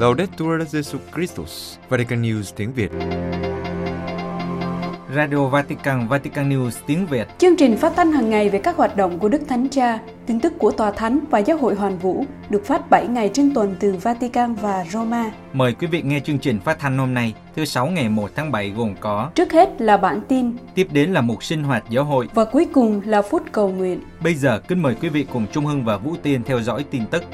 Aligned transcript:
Laudetur 0.00 0.62
Jesus 0.72 0.98
Christus, 1.14 1.76
Vatican 1.88 2.22
News 2.22 2.42
tiếng 2.56 2.72
Việt. 2.72 2.90
Radio 5.14 5.48
Vatican, 5.48 6.08
Vatican 6.08 6.50
News 6.50 6.70
tiếng 6.86 7.06
Việt. 7.06 7.28
Chương 7.38 7.56
trình 7.56 7.76
phát 7.76 7.92
thanh 7.96 8.12
hàng 8.12 8.30
ngày 8.30 8.48
về 8.48 8.58
các 8.58 8.76
hoạt 8.76 8.96
động 8.96 9.18
của 9.18 9.28
Đức 9.28 9.42
Thánh 9.48 9.68
Cha, 9.68 9.98
tin 10.26 10.40
tức 10.40 10.52
của 10.58 10.70
Tòa 10.70 10.90
Thánh 10.90 11.20
và 11.30 11.38
Giáo 11.38 11.56
hội 11.56 11.74
Hoàn 11.74 11.98
Vũ 11.98 12.24
được 12.50 12.66
phát 12.66 12.90
7 12.90 13.06
ngày 13.08 13.30
trên 13.34 13.54
tuần 13.54 13.76
từ 13.80 13.92
Vatican 14.02 14.54
và 14.54 14.84
Roma. 14.90 15.30
Mời 15.52 15.72
quý 15.72 15.86
vị 15.86 16.02
nghe 16.02 16.20
chương 16.20 16.38
trình 16.38 16.60
phát 16.60 16.78
thanh 16.78 16.98
hôm 16.98 17.14
nay, 17.14 17.34
thứ 17.56 17.64
sáu 17.64 17.86
ngày 17.86 18.08
1 18.08 18.30
tháng 18.36 18.52
7 18.52 18.70
gồm 18.70 18.94
có 19.00 19.30
Trước 19.34 19.52
hết 19.52 19.80
là 19.80 19.96
bản 19.96 20.20
tin 20.28 20.56
Tiếp 20.74 20.88
đến 20.92 21.12
là 21.12 21.20
mục 21.20 21.44
sinh 21.44 21.62
hoạt 21.62 21.84
giáo 21.90 22.04
hội. 22.04 22.28
và 22.34 22.44
cuối 22.44 22.66
cùng 22.72 23.00
là 23.04 23.22
phút 23.22 23.42
cầu 23.52 23.68
nguyện. 23.68 24.00
Bây 24.22 24.34
giờ 24.34 24.60
kính 24.68 24.82
mời 24.82 24.94
quý 24.94 25.08
vị 25.08 25.26
cùng 25.32 25.46
Trung 25.52 25.66
Hưng 25.66 25.84
và 25.84 25.96
Vũ 25.96 26.14
Tiên 26.22 26.42
theo 26.46 26.60
dõi 26.60 26.84
tin 26.90 27.06
tức. 27.06 27.24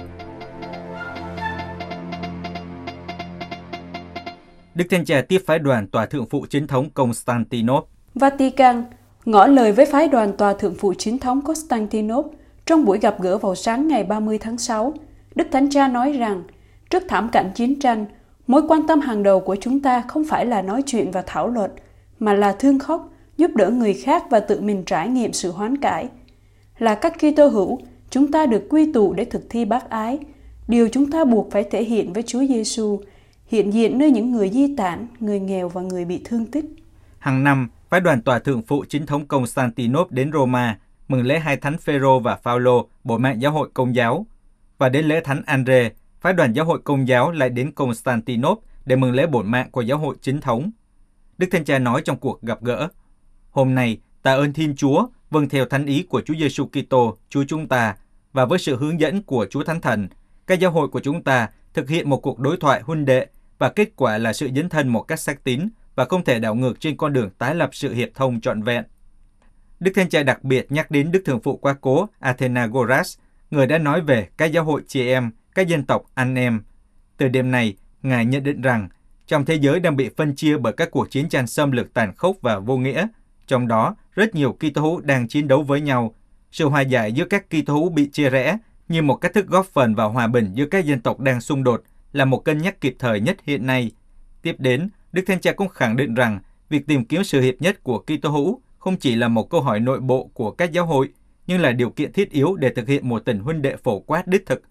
Đức 4.77 4.85
Thiên 4.91 5.05
Cha 5.05 5.21
tiếp 5.21 5.43
phái 5.47 5.59
đoàn 5.59 5.87
tòa 5.87 6.07
thượng 6.07 6.27
phụ 6.27 6.47
chính 6.51 6.67
thống 6.67 6.91
Constantinople. 6.91 7.91
Vatican 8.15 8.85
ngỏ 9.25 9.47
lời 9.47 9.73
với 9.73 9.87
phái 9.87 10.09
đoàn 10.09 10.37
tòa 10.37 10.53
thượng 10.53 10.75
phụ 10.75 10.95
chính 10.99 11.19
thống 11.19 11.43
Constantinople 11.43 12.39
trong 12.67 12.85
buổi 12.85 12.99
gặp 12.99 13.21
gỡ 13.21 13.39
vào 13.39 13.55
sáng 13.55 13.89
ngày 13.89 14.05
30 14.05 14.39
tháng 14.39 14.59
6. 14.59 14.95
Đức 15.35 15.47
Thánh 15.53 15.71
Cha 15.71 15.89
nói 15.89 16.13
rằng, 16.13 16.43
trước 16.91 17.03
thảm 17.09 17.29
cảnh 17.33 17.51
chiến 17.55 17.81
tranh, 17.81 18.07
mối 18.47 18.63
quan 18.69 18.87
tâm 18.87 19.01
hàng 19.01 19.23
đầu 19.23 19.41
của 19.41 19.57
chúng 19.61 19.83
ta 19.83 20.05
không 20.09 20.25
phải 20.25 20.47
là 20.47 20.63
nói 20.63 20.83
chuyện 20.87 21.11
và 21.11 21.23
thảo 21.27 21.49
luận, 21.49 21.71
mà 22.19 22.35
là 22.35 22.53
thương 22.53 22.79
khóc, 22.79 23.09
giúp 23.37 23.51
đỡ 23.55 23.71
người 23.71 23.95
khác 23.95 24.25
và 24.31 24.41
tự 24.41 24.61
mình 24.61 24.83
trải 24.85 25.09
nghiệm 25.09 25.33
sự 25.33 25.51
hoán 25.51 25.77
cải. 25.77 26.09
Là 26.79 26.95
các 26.95 27.15
Kitô 27.19 27.49
hữu, 27.49 27.79
chúng 28.11 28.33
ta 28.33 28.47
được 28.47 28.67
quy 28.71 28.93
tụ 28.93 29.13
để 29.13 29.25
thực 29.25 29.51
thi 29.51 29.65
bác 29.65 29.91
ái, 29.91 30.19
điều 30.69 30.89
chúng 30.89 31.11
ta 31.11 31.25
buộc 31.25 31.51
phải 31.51 31.65
thể 31.65 31.85
hiện 31.85 32.13
với 32.13 32.23
Chúa 32.23 32.47
Giêsu, 32.49 33.01
hiện 33.47 33.73
diện 33.73 33.99
nơi 33.99 34.11
những 34.11 34.33
người 34.33 34.51
di 34.51 34.77
tản, 34.77 35.07
người 35.21 35.41
nghèo 35.41 35.69
và 35.69 35.83
người 35.83 36.05
bị 36.05 36.21
thương 36.25 36.47
tích. 36.47 36.65
Hàng 37.19 37.45
năm, 37.45 37.69
phái 37.89 38.01
đoàn 38.01 38.23
tòa 38.23 38.39
thượng 38.39 38.63
phụ 38.63 38.85
chính 38.89 39.07
thống 39.07 39.27
Constantinople 39.27 40.15
đến 40.15 40.33
Roma 40.33 40.79
mừng 41.09 41.27
lễ 41.27 41.39
hai 41.39 41.57
thánh 41.57 41.79
Phêrô 41.79 42.21
và 42.21 42.37
Phaolô, 42.37 42.89
bộ 43.05 43.19
mạng 43.19 43.43
giáo 43.43 43.53
hội 43.53 43.69
công 43.75 43.95
giáo. 43.95 44.27
Và 44.79 44.89
đến 44.89 45.07
lễ 45.07 45.21
thánh 45.25 45.43
Andre, 45.47 45.91
phái 46.21 46.33
đoàn 46.33 46.53
giáo 46.53 46.65
hội 46.65 46.79
công 46.85 47.09
giáo 47.09 47.31
lại 47.31 47.51
đến 47.51 47.73
Constantinople 47.73 48.69
để 48.87 48.97
mừng 48.97 49.13
lễ 49.13 49.27
bổn 49.27 49.51
mạng 49.51 49.71
của 49.71 49.81
giáo 49.81 49.99
hội 49.99 50.17
chính 50.21 50.41
thống. 50.41 50.71
Đức 51.39 51.47
Thanh 51.53 51.65
Cha 51.65 51.79
nói 51.79 52.03
trong 52.05 52.17
cuộc 52.17 52.43
gặp 52.43 52.63
gỡ, 52.63 52.89
Hôm 53.51 53.75
nay, 53.75 53.99
tạ 54.23 54.35
ơn 54.35 54.53
Thiên 54.53 54.77
Chúa, 54.77 55.07
vâng 55.31 55.49
theo 55.49 55.65
thánh 55.65 55.87
ý 55.87 56.03
của 56.03 56.21
Chúa 56.21 56.35
Giêsu 56.39 56.67
Kitô, 56.67 57.17
Chúa 57.29 57.45
chúng 57.49 57.69
ta, 57.69 57.97
và 58.33 58.45
với 58.45 58.59
sự 58.59 58.77
hướng 58.77 59.01
dẫn 59.01 59.23
của 59.23 59.47
Chúa 59.51 59.65
Thánh 59.65 59.81
Thần, 59.81 60.09
các 60.47 60.61
giáo 60.61 60.71
hội 60.71 60.89
của 60.89 61.01
chúng 61.01 61.23
ta 61.23 61.49
thực 61.75 61.89
hiện 61.89 62.11
một 62.11 62.23
cuộc 62.23 62.39
đối 62.39 62.57
thoại 62.57 62.83
huynh 62.83 63.05
đệ 63.05 63.27
và 63.59 63.69
kết 63.69 63.89
quả 63.97 64.19
là 64.19 64.33
sự 64.33 64.51
dấn 64.57 64.69
thân 64.69 64.89
một 64.89 65.03
cách 65.03 65.21
xác 65.21 65.45
tín 65.45 65.69
và 65.95 66.05
không 66.05 66.25
thể 66.25 66.39
đảo 66.39 66.55
ngược 66.55 66.81
trên 66.81 66.97
con 66.97 67.13
đường 67.13 67.31
tái 67.31 67.55
lập 67.55 67.71
sự 67.73 67.95
hiệp 67.95 68.09
thông 68.15 68.41
trọn 68.41 68.63
vẹn. 68.63 68.85
Đức 69.81 69.93
Thanh 69.95 70.09
Cha 70.09 70.23
đặc 70.23 70.45
biệt 70.45 70.73
nhắc 70.73 70.91
đến 70.91 71.13
Đức 71.13 71.23
Thượng 71.25 71.41
Phụ 71.41 71.57
quá 71.57 71.77
cố 71.81 72.09
Athenagoras, 72.19 73.19
người 73.51 73.67
đã 73.67 73.79
nói 73.79 74.01
về 74.01 74.29
các 74.37 74.47
giáo 74.47 74.65
hội 74.65 74.83
chị 74.87 75.09
em, 75.09 75.31
các 75.55 75.69
dân 75.69 75.85
tộc 75.85 76.03
anh 76.15 76.35
em. 76.35 76.61
Từ 77.17 77.29
đêm 77.29 77.51
này, 77.51 77.77
Ngài 78.03 78.25
nhận 78.27 78.43
định 78.43 78.61
rằng 78.61 78.89
trong 79.27 79.45
thế 79.45 79.55
giới 79.55 79.81
đang 79.81 79.97
bị 79.97 80.11
phân 80.17 80.35
chia 80.35 80.57
bởi 80.59 80.73
các 80.73 80.91
cuộc 80.91 81.11
chiến 81.11 81.29
tranh 81.29 81.47
xâm 81.47 81.73
lược 81.73 81.95
tàn 81.95 82.15
khốc 82.17 82.37
và 82.41 82.59
vô 82.59 82.77
nghĩa, 82.77 83.07
trong 83.47 83.69
đó 83.69 83.97
rất 84.15 84.35
nhiều 84.35 84.53
Kitô 84.53 84.83
hữu 84.83 85.01
đang 85.01 85.29
chiến 85.29 85.49
đấu 85.49 85.63
với 85.63 85.81
nhau. 85.81 86.15
Sự 86.51 86.69
hòa 86.69 86.81
giải 86.81 87.13
giữa 87.13 87.25
các 87.25 87.47
Kitô 87.51 87.75
hữu 87.75 87.91
bị 87.91 88.07
chia 88.07 88.31
rẽ 88.31 88.59
như 88.89 89.03
một 89.03 89.15
cách 89.15 89.35
thức 89.35 89.47
góp 89.47 89.67
phần 89.67 89.95
vào 89.95 90.11
hòa 90.11 90.27
bình 90.27 90.51
giữa 90.55 90.67
các 90.67 90.85
dân 90.85 91.01
tộc 91.01 91.21
đang 91.21 91.41
xung 91.41 91.65
đột 91.65 91.83
là 92.17 92.25
một 92.25 92.45
cân 92.45 92.59
nhắc 92.59 92.81
kịp 92.81 92.97
thời 92.99 93.21
nhất 93.21 93.37
hiện 93.45 93.67
nay. 93.67 93.91
Tiếp 94.43 94.57
đến, 94.59 94.89
Đức 95.13 95.23
Thánh 95.27 95.41
Cha 95.41 95.53
cũng 95.53 95.69
khẳng 95.69 95.97
định 95.97 96.15
rằng 96.15 96.39
việc 96.69 96.87
tìm 96.87 97.05
kiếm 97.05 97.25
sự 97.25 97.41
hiệp 97.41 97.55
nhất 97.61 97.83
của 97.83 97.99
Kitô 97.99 98.31
hữu 98.31 98.61
không 98.79 98.97
chỉ 98.97 99.15
là 99.15 99.29
một 99.29 99.51
câu 99.51 99.61
hỏi 99.61 99.81
nội 99.81 100.01
bộ 100.01 100.31
của 100.35 100.51
các 100.51 100.73
giáo 100.73 100.87
hội, 100.87 101.09
nhưng 101.47 101.61
là 101.61 101.73
điều 101.73 101.91
kiện 101.91 102.13
thiết 102.13 102.31
yếu 102.31 102.57
để 102.57 102.71
thực 102.71 102.89
hiện 102.89 103.09
một 103.09 103.19
tình 103.25 103.39
huynh 103.39 103.63
đệ 103.63 103.77
phổ 103.77 104.01
quát 104.01 104.27
đích 104.27 104.47
thực, 104.47 104.63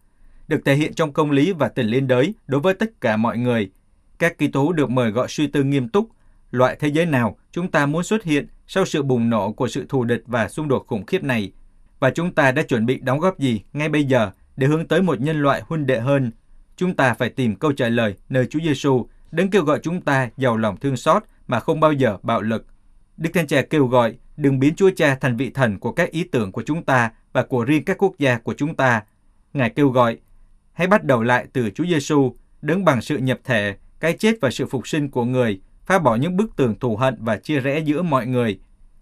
được 0.48 0.62
thể 0.66 0.76
hiện 0.76 0.94
trong 0.94 1.14
công 1.14 1.32
lý 1.32 1.52
và 1.52 1.68
tình 1.68 1.88
liên 1.88 2.08
đới 2.08 2.34
đối 2.48 2.62
với 2.62 2.74
tất 2.74 3.02
cả 3.02 3.18
mọi 3.18 3.38
người. 3.38 3.72
Các 4.20 4.38
Kitô 4.38 4.62
hữu 4.62 4.74
được 4.74 4.90
mời 4.90 5.12
gọi 5.12 5.28
suy 5.30 5.48
tư 5.48 5.64
nghiêm 5.64 5.90
túc, 5.90 6.10
loại 6.52 6.78
thế 6.80 6.88
giới 6.88 7.06
nào 7.06 7.38
chúng 7.52 7.72
ta 7.72 7.86
muốn 7.86 8.04
xuất 8.04 8.24
hiện 8.24 8.48
sau 8.68 8.86
sự 8.86 9.04
bùng 9.04 9.30
nổ 9.30 9.52
của 9.52 9.68
sự 9.68 9.86
thù 9.90 10.04
địch 10.04 10.24
và 10.26 10.50
xung 10.50 10.68
đột 10.68 10.88
khủng 10.88 11.06
khiếp 11.06 11.24
này, 11.24 11.52
và 12.00 12.10
chúng 12.10 12.34
ta 12.34 12.52
đã 12.52 12.64
chuẩn 12.64 12.86
bị 12.86 13.00
đóng 13.00 13.20
góp 13.20 13.40
gì 13.40 13.62
ngay 13.74 13.90
bây 13.90 14.04
giờ 14.04 14.32
để 14.58 14.68
hướng 14.68 14.88
tới 14.88 15.02
một 15.02 15.22
nhân 15.22 15.42
loại 15.42 15.62
huynh 15.68 15.86
đệ 15.86 16.00
hơn. 16.00 16.32
Chúng 16.78 16.96
ta 16.96 17.14
phải 17.14 17.30
tìm 17.30 17.56
câu 17.56 17.72
trả 17.72 17.90
lời 17.90 18.16
nơi 18.30 18.46
Chúa 18.46 18.60
Giêsu 18.60 19.08
đấng 19.32 19.50
kêu 19.50 19.64
gọi 19.64 19.80
chúng 19.84 20.02
ta 20.02 20.30
giàu 20.38 20.58
lòng 20.58 20.78
thương 20.78 20.98
xót 20.98 21.24
mà 21.48 21.60
không 21.60 21.80
bao 21.80 21.94
giờ 21.94 22.18
bạo 22.24 22.42
lực. 22.42 22.66
Đức 23.18 23.30
Thánh 23.34 23.48
Cha 23.48 23.62
kêu 23.62 23.88
gọi 23.88 24.16
đừng 24.38 24.60
biến 24.60 24.76
Chúa 24.76 24.90
Cha 24.96 25.18
thành 25.22 25.38
vị 25.38 25.50
thần 25.50 25.80
của 25.80 25.92
các 25.92 26.12
ý 26.12 26.24
tưởng 26.24 26.52
của 26.52 26.64
chúng 26.66 26.84
ta 26.84 27.12
và 27.34 27.44
của 27.44 27.66
riêng 27.66 27.86
các 27.86 27.98
quốc 27.98 28.14
gia 28.18 28.38
của 28.38 28.54
chúng 28.54 28.76
ta. 28.76 29.04
Ngài 29.54 29.70
kêu 29.70 29.90
gọi, 29.90 30.18
hãy 30.74 30.88
bắt 30.88 31.04
đầu 31.04 31.24
lại 31.24 31.48
từ 31.54 31.70
Chúa 31.70 31.86
Giêsu, 31.86 32.36
đứng 32.62 32.86
bằng 32.86 33.02
sự 33.02 33.18
nhập 33.18 33.40
thể, 33.44 33.76
cái 34.00 34.14
chết 34.14 34.36
và 34.42 34.52
sự 34.52 34.66
phục 34.66 34.88
sinh 34.88 35.10
của 35.10 35.26
người, 35.26 35.62
phá 35.86 36.00
bỏ 36.00 36.16
những 36.16 36.38
bức 36.38 36.56
tường 36.56 36.76
thù 36.80 36.96
hận 36.96 37.16
và 37.20 37.38
chia 37.38 37.60
rẽ 37.60 37.80
giữa 37.80 38.02
mọi 38.02 38.28
người. 38.28 38.60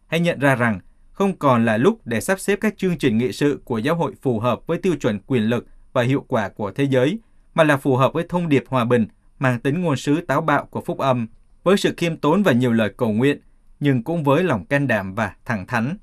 Hãy 0.08 0.20
nhận 0.20 0.40
ra 0.40 0.56
rằng 0.56 0.80
không 1.12 1.38
còn 1.38 1.66
là 1.66 1.78
lúc 1.78 2.00
để 2.06 2.22
sắp 2.22 2.40
xếp 2.40 2.56
các 2.62 2.78
chương 2.78 2.98
trình 2.98 3.18
nghị 3.18 3.32
sự 3.32 3.62
của 3.66 3.78
giáo 3.78 3.96
hội 3.96 4.14
phù 4.22 4.40
hợp 4.40 4.68
với 4.68 4.78
tiêu 4.78 4.96
chuẩn 4.96 5.20
quyền 5.28 5.44
lực 5.44 5.68
và 5.94 6.02
hiệu 6.02 6.26
quả 6.28 6.50
của 6.50 6.72
thế 6.72 6.84
giới, 6.84 7.20
mà 7.54 7.64
là 7.64 7.78
phù 7.78 7.96
hợp 7.96 8.14
với 8.14 8.26
thông 8.30 8.50
điệp 8.50 8.64
hòa 8.68 8.86
bình 8.86 9.06
mang 9.40 9.60
tính 9.60 9.82
ngôn 9.82 9.96
sứ 9.96 10.22
táo 10.22 10.42
bạo 10.42 10.68
của 10.70 10.82
phúc 10.82 10.98
âm, 10.98 11.28
với 11.64 11.78
sự 11.78 11.94
khiêm 11.98 12.18
tốn 12.18 12.44
và 12.44 12.52
nhiều 12.52 12.74
lời 12.74 12.94
cầu 12.98 13.12
nguyện, 13.12 13.40
nhưng 13.80 14.04
cũng 14.04 14.24
với 14.24 14.44
lòng 14.44 14.66
can 14.66 14.88
đảm 14.88 15.16
và 15.16 15.34
thẳng 15.46 15.68
thắn. 15.68 15.98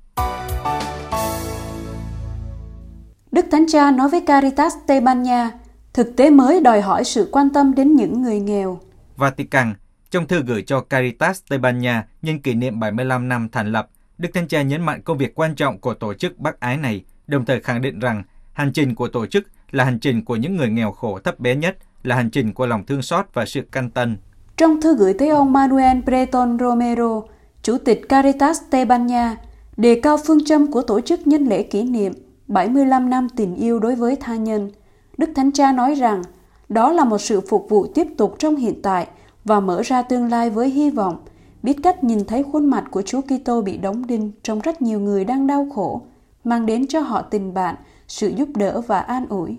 Đức 3.31 3.45
Thánh 3.51 3.65
Cha 3.67 3.91
nói 3.91 4.09
với 4.09 4.21
Caritas 4.21 4.73
Tây 4.87 5.01
Ban 5.01 5.23
Nha, 5.23 5.51
thực 5.93 6.15
tế 6.17 6.29
mới 6.29 6.61
đòi 6.61 6.81
hỏi 6.81 7.03
sự 7.03 7.29
quan 7.31 7.49
tâm 7.49 7.75
đến 7.75 7.95
những 7.95 8.21
người 8.21 8.39
nghèo. 8.39 8.79
Vatican, 9.17 9.73
trong 10.09 10.27
thư 10.27 10.43
gửi 10.43 10.61
cho 10.61 10.81
Caritas 10.81 11.41
Tây 11.49 11.59
Ban 11.59 11.79
Nha 11.79 12.05
nhân 12.21 12.41
kỷ 12.41 12.53
niệm 12.53 12.79
75 12.79 13.29
năm 13.29 13.49
thành 13.51 13.71
lập, 13.71 13.89
Đức 14.17 14.29
Thánh 14.33 14.47
Cha 14.47 14.61
nhấn 14.61 14.81
mạnh 14.81 15.01
công 15.01 15.17
việc 15.17 15.35
quan 15.35 15.55
trọng 15.55 15.79
của 15.79 15.93
tổ 15.93 16.13
chức 16.13 16.37
bác 16.37 16.59
ái 16.59 16.77
này, 16.77 17.03
đồng 17.27 17.45
thời 17.45 17.59
khẳng 17.59 17.81
định 17.81 17.99
rằng 17.99 18.23
hành 18.53 18.73
trình 18.73 18.95
của 18.95 19.07
tổ 19.07 19.25
chức 19.25 19.47
là 19.71 19.83
hành 19.83 19.99
trình 19.99 20.25
của 20.25 20.35
những 20.35 20.57
người 20.57 20.69
nghèo 20.69 20.91
khổ 20.91 21.19
thấp 21.23 21.39
bé 21.39 21.55
nhất, 21.55 21.77
là 22.03 22.15
hành 22.15 22.29
trình 22.29 22.53
của 22.53 22.65
lòng 22.65 22.85
thương 22.85 23.01
xót 23.01 23.25
và 23.33 23.45
sự 23.45 23.61
căn 23.71 23.89
tân. 23.89 24.17
Trong 24.57 24.81
thư 24.81 24.95
gửi 24.95 25.13
tới 25.13 25.29
ông 25.29 25.53
Manuel 25.53 25.97
Breton 26.01 26.57
Romero, 26.59 27.21
Chủ 27.63 27.77
tịch 27.77 28.09
Caritas 28.09 28.61
Tây 28.69 28.85
Ban 28.85 29.07
Nha, 29.07 29.35
đề 29.77 29.99
cao 30.03 30.17
phương 30.25 30.45
châm 30.45 30.71
của 30.71 30.81
tổ 30.81 31.01
chức 31.01 31.27
nhân 31.27 31.45
lễ 31.45 31.63
kỷ 31.63 31.83
niệm 31.83 32.13
75 32.47 33.09
năm 33.09 33.27
tình 33.35 33.55
yêu 33.55 33.79
đối 33.79 33.95
với 33.95 34.15
tha 34.15 34.35
nhân. 34.35 34.71
Đức 35.17 35.29
Thánh 35.35 35.51
Cha 35.51 35.71
nói 35.71 35.93
rằng, 35.93 36.21
đó 36.69 36.91
là 36.91 37.03
một 37.03 37.17
sự 37.17 37.41
phục 37.49 37.65
vụ 37.69 37.87
tiếp 37.87 38.07
tục 38.17 38.35
trong 38.39 38.55
hiện 38.55 38.81
tại 38.81 39.07
và 39.45 39.59
mở 39.59 39.81
ra 39.81 40.01
tương 40.01 40.29
lai 40.29 40.49
với 40.49 40.69
hy 40.69 40.89
vọng, 40.89 41.17
biết 41.63 41.77
cách 41.83 42.03
nhìn 42.03 42.25
thấy 42.25 42.43
khuôn 42.43 42.65
mặt 42.65 42.83
của 42.91 43.01
Chúa 43.01 43.21
Kitô 43.21 43.61
bị 43.61 43.77
đóng 43.77 44.07
đinh 44.07 44.31
trong 44.43 44.59
rất 44.59 44.81
nhiều 44.81 44.99
người 44.99 45.25
đang 45.25 45.47
đau 45.47 45.67
khổ, 45.75 46.01
mang 46.43 46.65
đến 46.65 46.87
cho 46.87 46.99
họ 46.99 47.21
tình 47.21 47.53
bạn, 47.53 47.75
sự 48.11 48.27
giúp 48.27 48.49
đỡ 48.55 48.81
và 48.81 48.99
an 48.99 49.25
ủi. 49.29 49.57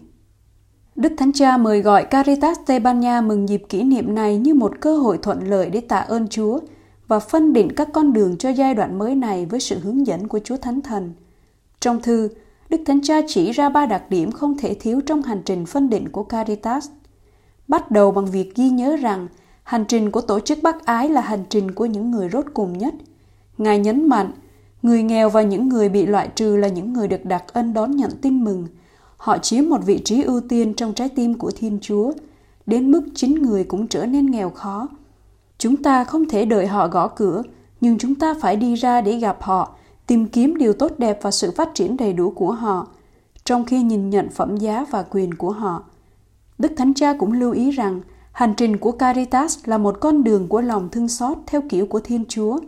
Đức 0.97 1.13
Thánh 1.17 1.33
Cha 1.33 1.57
mời 1.57 1.83
gọi 1.83 2.05
Caritas 2.05 2.59
Tây 2.67 2.81
Ban 2.81 3.01
Nha 3.01 3.21
mừng 3.21 3.49
dịp 3.49 3.63
kỷ 3.69 3.83
niệm 3.83 4.15
này 4.15 4.39
như 4.39 4.55
một 4.55 4.73
cơ 4.81 4.97
hội 4.97 5.19
thuận 5.19 5.51
lợi 5.51 5.71
để 5.71 5.81
tạ 5.81 5.99
ơn 5.99 6.29
Chúa 6.29 6.59
và 7.09 7.19
phân 7.19 7.53
định 7.53 7.73
các 7.77 7.89
con 7.93 8.13
đường 8.13 8.37
cho 8.37 8.51
giai 8.51 8.75
đoạn 8.75 8.99
mới 8.99 9.15
này 9.15 9.47
với 9.47 9.61
sự 9.61 9.79
hướng 9.79 10.07
dẫn 10.07 10.29
của 10.29 10.39
Chúa 10.45 10.57
Thánh 10.57 10.81
Thần. 10.81 11.13
Trong 11.81 12.03
thư, 12.03 12.29
Đức 12.69 12.81
Thánh 12.87 13.03
Cha 13.03 13.21
chỉ 13.29 13.53
ra 13.53 13.69
ba 13.69 13.87
đặc 13.87 14.11
điểm 14.11 14.33
không 14.33 14.59
thể 14.59 14.75
thiếu 14.75 15.01
trong 15.07 15.23
hành 15.23 15.43
trình 15.45 15.67
phân 15.67 15.91
định 15.91 16.09
của 16.09 16.25
Caritas. 16.25 16.89
Bắt 17.69 17.91
đầu 17.91 18.11
bằng 18.11 18.27
việc 18.27 18.55
ghi 18.55 18.71
nhớ 18.71 18.97
rằng 18.97 19.29
hành 19.63 19.85
trình 19.89 20.11
của 20.11 20.21
tổ 20.21 20.41
chức 20.41 20.59
bác 20.63 20.85
ái 20.85 21.09
là 21.09 21.21
hành 21.21 21.45
trình 21.49 21.71
của 21.71 21.87
những 21.87 22.11
người 22.11 22.29
rốt 22.29 22.45
cùng 22.55 22.79
nhất. 22.79 22.95
Ngài 23.59 23.79
nhấn 23.79 24.09
mạnh, 24.09 24.33
người 24.83 25.03
nghèo 25.03 25.31
và 25.31 25.43
những 25.43 25.69
người 25.69 25.89
bị 25.89 26.07
loại 26.07 26.29
trừ 26.35 26.57
là 26.57 26.69
những 26.69 26.93
người 26.93 27.09
được 27.09 27.25
đặc 27.25 27.45
ân 27.53 27.75
đón 27.75 27.97
nhận 27.97 28.11
tin 28.23 28.45
mừng. 28.45 28.67
Họ 29.17 29.39
chiếm 29.39 29.69
một 29.69 29.81
vị 29.87 30.01
trí 30.05 30.23
ưu 30.23 30.41
tiên 30.41 30.75
trong 30.75 30.95
trái 30.95 31.09
tim 31.09 31.35
của 31.35 31.51
Thiên 31.57 31.79
Chúa, 31.83 32.13
đến 32.67 32.91
mức 32.91 33.03
chính 33.15 33.35
người 33.35 33.65
cũng 33.65 33.87
trở 33.87 34.07
nên 34.07 34.27
nghèo 34.27 34.51
khó. 34.51 34.89
Chúng 35.59 35.77
ta 35.77 36.05
không 36.05 36.29
thể 36.29 36.45
đợi 36.45 36.67
họ 36.67 36.89
gõ 36.89 37.09
cửa, 37.09 37.43
nhưng 37.81 37.99
chúng 37.99 38.15
ta 38.15 38.35
phải 38.41 38.57
đi 38.57 38.75
ra 38.75 39.01
để 39.01 39.19
gặp 39.19 39.37
họ, 39.41 39.75
tìm 40.07 40.27
kiếm 40.27 40.57
điều 40.57 40.73
tốt 40.73 40.93
đẹp 40.99 41.19
và 41.23 41.31
sự 41.31 41.51
phát 41.51 41.69
triển 41.75 41.97
đầy 41.97 42.13
đủ 42.13 42.31
của 42.31 42.53
họ, 42.53 42.87
trong 43.45 43.65
khi 43.65 43.83
nhìn 43.83 44.11
nhận 44.11 44.29
phẩm 44.29 44.57
giá 44.57 44.87
và 44.91 45.03
quyền 45.03 45.35
của 45.35 45.51
họ. 45.51 45.85
Đức 46.59 46.73
Thánh 46.77 46.95
Cha 46.95 47.13
cũng 47.13 47.33
lưu 47.33 47.53
ý 47.53 47.71
rằng 47.71 48.01
hành 48.33 48.55
trình 48.57 48.77
của 48.77 48.93
Caritas 48.93 49.59
là 49.65 49.79
một 49.79 50.01
con 50.01 50.25
đường 50.25 50.49
của 50.49 50.61
lòng 50.61 50.89
thương 50.89 51.09
xót 51.09 51.39
theo 51.47 51.61
kiểu 51.69 51.87
của 51.87 52.01
Thiên 52.01 52.25
Chúa. 52.29 52.59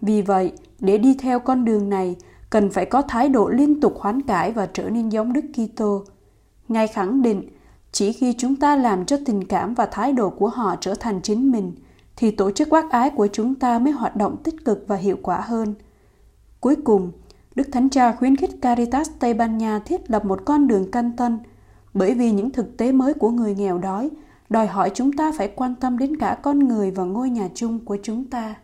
Vì 0.00 0.22
vậy, 0.22 0.52
để 0.80 0.98
đi 0.98 1.14
theo 1.14 1.38
con 1.40 1.64
đường 1.64 1.88
này, 1.88 2.16
cần 2.50 2.70
phải 2.70 2.86
có 2.86 3.02
thái 3.02 3.28
độ 3.28 3.48
liên 3.48 3.80
tục 3.80 3.94
hoán 3.98 4.22
cải 4.22 4.52
và 4.52 4.66
trở 4.66 4.90
nên 4.90 5.08
giống 5.08 5.32
Đức 5.32 5.44
Kitô. 5.54 6.04
Ngài 6.68 6.86
khẳng 6.86 7.22
định, 7.22 7.48
Chỉ 7.92 8.12
khi 8.12 8.34
chúng 8.38 8.56
ta 8.56 8.76
làm 8.76 9.06
cho 9.06 9.16
tình 9.26 9.44
cảm 9.44 9.74
và 9.74 9.86
thái 9.86 10.12
độ 10.12 10.30
của 10.30 10.48
họ 10.48 10.76
trở 10.80 10.94
thành 10.94 11.20
chính 11.22 11.52
mình, 11.52 11.72
thì 12.16 12.30
tổ 12.30 12.50
chức 12.50 12.68
bác 12.68 12.90
ái 12.90 13.10
của 13.10 13.28
chúng 13.32 13.54
ta 13.54 13.78
mới 13.78 13.92
hoạt 13.92 14.16
động 14.16 14.36
tích 14.44 14.64
cực 14.64 14.84
và 14.86 14.96
hiệu 14.96 15.16
quả 15.22 15.40
hơn. 15.40 15.74
Cuối 16.60 16.76
cùng, 16.84 17.12
Đức 17.54 17.68
Thánh 17.72 17.90
Cha 17.90 18.12
khuyến 18.12 18.36
khích 18.36 18.50
Caritas 18.62 19.10
Tây 19.18 19.34
Ban 19.34 19.58
Nha 19.58 19.78
thiết 19.78 20.10
lập 20.10 20.24
một 20.24 20.40
con 20.44 20.66
đường 20.66 20.90
canh 20.90 21.16
tân, 21.16 21.38
bởi 21.94 22.14
vì 22.14 22.32
những 22.32 22.50
thực 22.50 22.76
tế 22.76 22.92
mới 22.92 23.14
của 23.14 23.30
người 23.30 23.54
nghèo 23.54 23.78
đói 23.78 24.10
đòi 24.50 24.66
hỏi 24.66 24.90
chúng 24.94 25.12
ta 25.12 25.32
phải 25.36 25.48
quan 25.48 25.74
tâm 25.74 25.98
đến 25.98 26.16
cả 26.16 26.38
con 26.42 26.58
người 26.58 26.90
và 26.90 27.04
ngôi 27.04 27.30
nhà 27.30 27.48
chung 27.54 27.84
của 27.84 27.96
chúng 28.02 28.24
ta. 28.24 28.54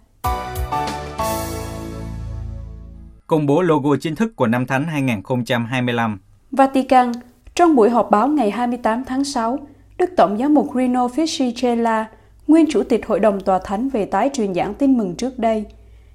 Công 3.27 3.47
bố 3.47 3.63
logo 3.63 3.97
chính 4.01 4.15
thức 4.15 4.37
của 4.37 4.47
năm 4.47 4.67
Thánh 4.67 4.87
2025 4.87 6.19
Vatican, 6.51 7.13
trong 7.55 7.77
buổi 7.77 7.91
họp 7.91 8.11
báo 8.11 8.29
ngày 8.29 8.51
28 8.51 9.05
tháng 9.05 9.25
6, 9.25 9.59
Đức 9.99 10.11
Tổng 10.17 10.39
giám 10.39 10.55
mục 10.55 10.71
Rino 10.75 11.07
Fisichella, 11.07 12.05
nguyên 12.47 12.67
chủ 12.71 12.83
tịch 12.83 13.07
Hội 13.07 13.21
đồng 13.21 13.41
Tòa 13.41 13.61
Thánh 13.65 13.89
về 13.89 14.05
tái 14.05 14.31
truyền 14.33 14.55
giảng 14.55 14.75
tin 14.75 14.99
mừng 14.99 15.15
trước 15.15 15.39
đây, 15.39 15.65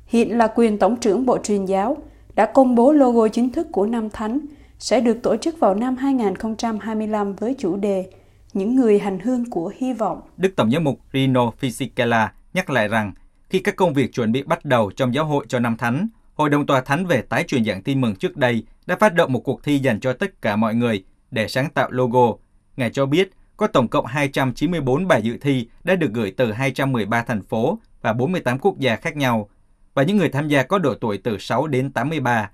hiện 0.06 0.38
là 0.38 0.48
quyền 0.48 0.78
Tổng 0.78 0.96
trưởng 0.96 1.26
Bộ 1.26 1.38
Truyền 1.44 1.66
giáo, 1.66 1.98
đã 2.36 2.46
công 2.46 2.76
bố 2.76 2.92
logo 2.92 3.28
chính 3.28 3.50
thức 3.50 3.68
của 3.72 3.86
năm 3.86 4.10
Thánh 4.10 4.40
sẽ 4.80 5.02
được 5.02 5.24
tổ 5.24 5.38
chức 5.38 5.60
vào 5.60 5.76
năm 5.76 5.96
2025 5.96 7.36
với 7.36 7.56
chủ 7.58 7.76
đề 7.76 8.10
Những 8.54 8.76
người 8.76 9.00
hành 9.00 9.20
hương 9.20 9.50
của 9.50 9.72
hy 9.78 9.94
vọng. 9.94 10.22
Đức 10.38 10.50
Tổng 10.56 10.72
giám 10.72 10.84
mục 10.84 11.00
Rino 11.14 11.52
Fisichella 11.62 12.28
nhắc 12.54 12.70
lại 12.70 12.88
rằng 12.88 13.14
khi 13.50 13.60
các 13.60 13.76
công 13.76 13.94
việc 13.94 14.14
chuẩn 14.14 14.32
bị 14.32 14.44
bắt 14.44 14.66
đầu 14.66 14.92
trong 14.96 15.14
giáo 15.14 15.26
hội 15.26 15.46
cho 15.50 15.60
năm 15.60 15.78
Thánh, 15.78 16.08
Hội 16.40 16.50
đồng 16.50 16.66
Tòa 16.66 16.82
Thánh 16.82 17.06
về 17.06 17.22
tái 17.22 17.44
truyền 17.48 17.66
giảng 17.66 17.82
tin 17.82 18.02
mừng 18.02 18.16
trước 18.16 18.38
đây 18.38 18.64
đã 18.86 18.96
phát 18.96 19.14
động 19.14 19.34
một 19.34 19.40
cuộc 19.40 19.64
thi 19.64 19.80
dành 19.80 20.00
cho 20.00 20.14
tất 20.14 20.42
cả 20.42 20.56
mọi 20.56 20.76
người 20.76 21.04
để 21.32 21.48
sáng 21.48 21.70
tạo 21.70 21.92
logo. 21.92 22.34
Ngài 22.78 22.90
cho 22.90 23.06
biết 23.06 23.30
có 23.58 23.68
tổng 23.68 23.88
cộng 23.88 24.06
294 24.06 25.08
bài 25.08 25.22
dự 25.22 25.38
thi 25.42 25.68
đã 25.84 25.96
được 25.96 26.12
gửi 26.14 26.34
từ 26.38 26.52
213 26.52 27.24
thành 27.24 27.44
phố 27.44 27.80
và 28.02 28.14
48 28.14 28.60
quốc 28.60 28.80
gia 28.80 28.96
khác 28.96 29.16
nhau, 29.16 29.50
và 29.94 30.04
những 30.04 30.18
người 30.18 30.30
tham 30.30 30.48
gia 30.48 30.64
có 30.64 30.80
độ 30.80 30.94
tuổi 30.94 31.18
từ 31.18 31.38
6 31.38 31.68
đến 31.68 31.92
83. 31.92 32.50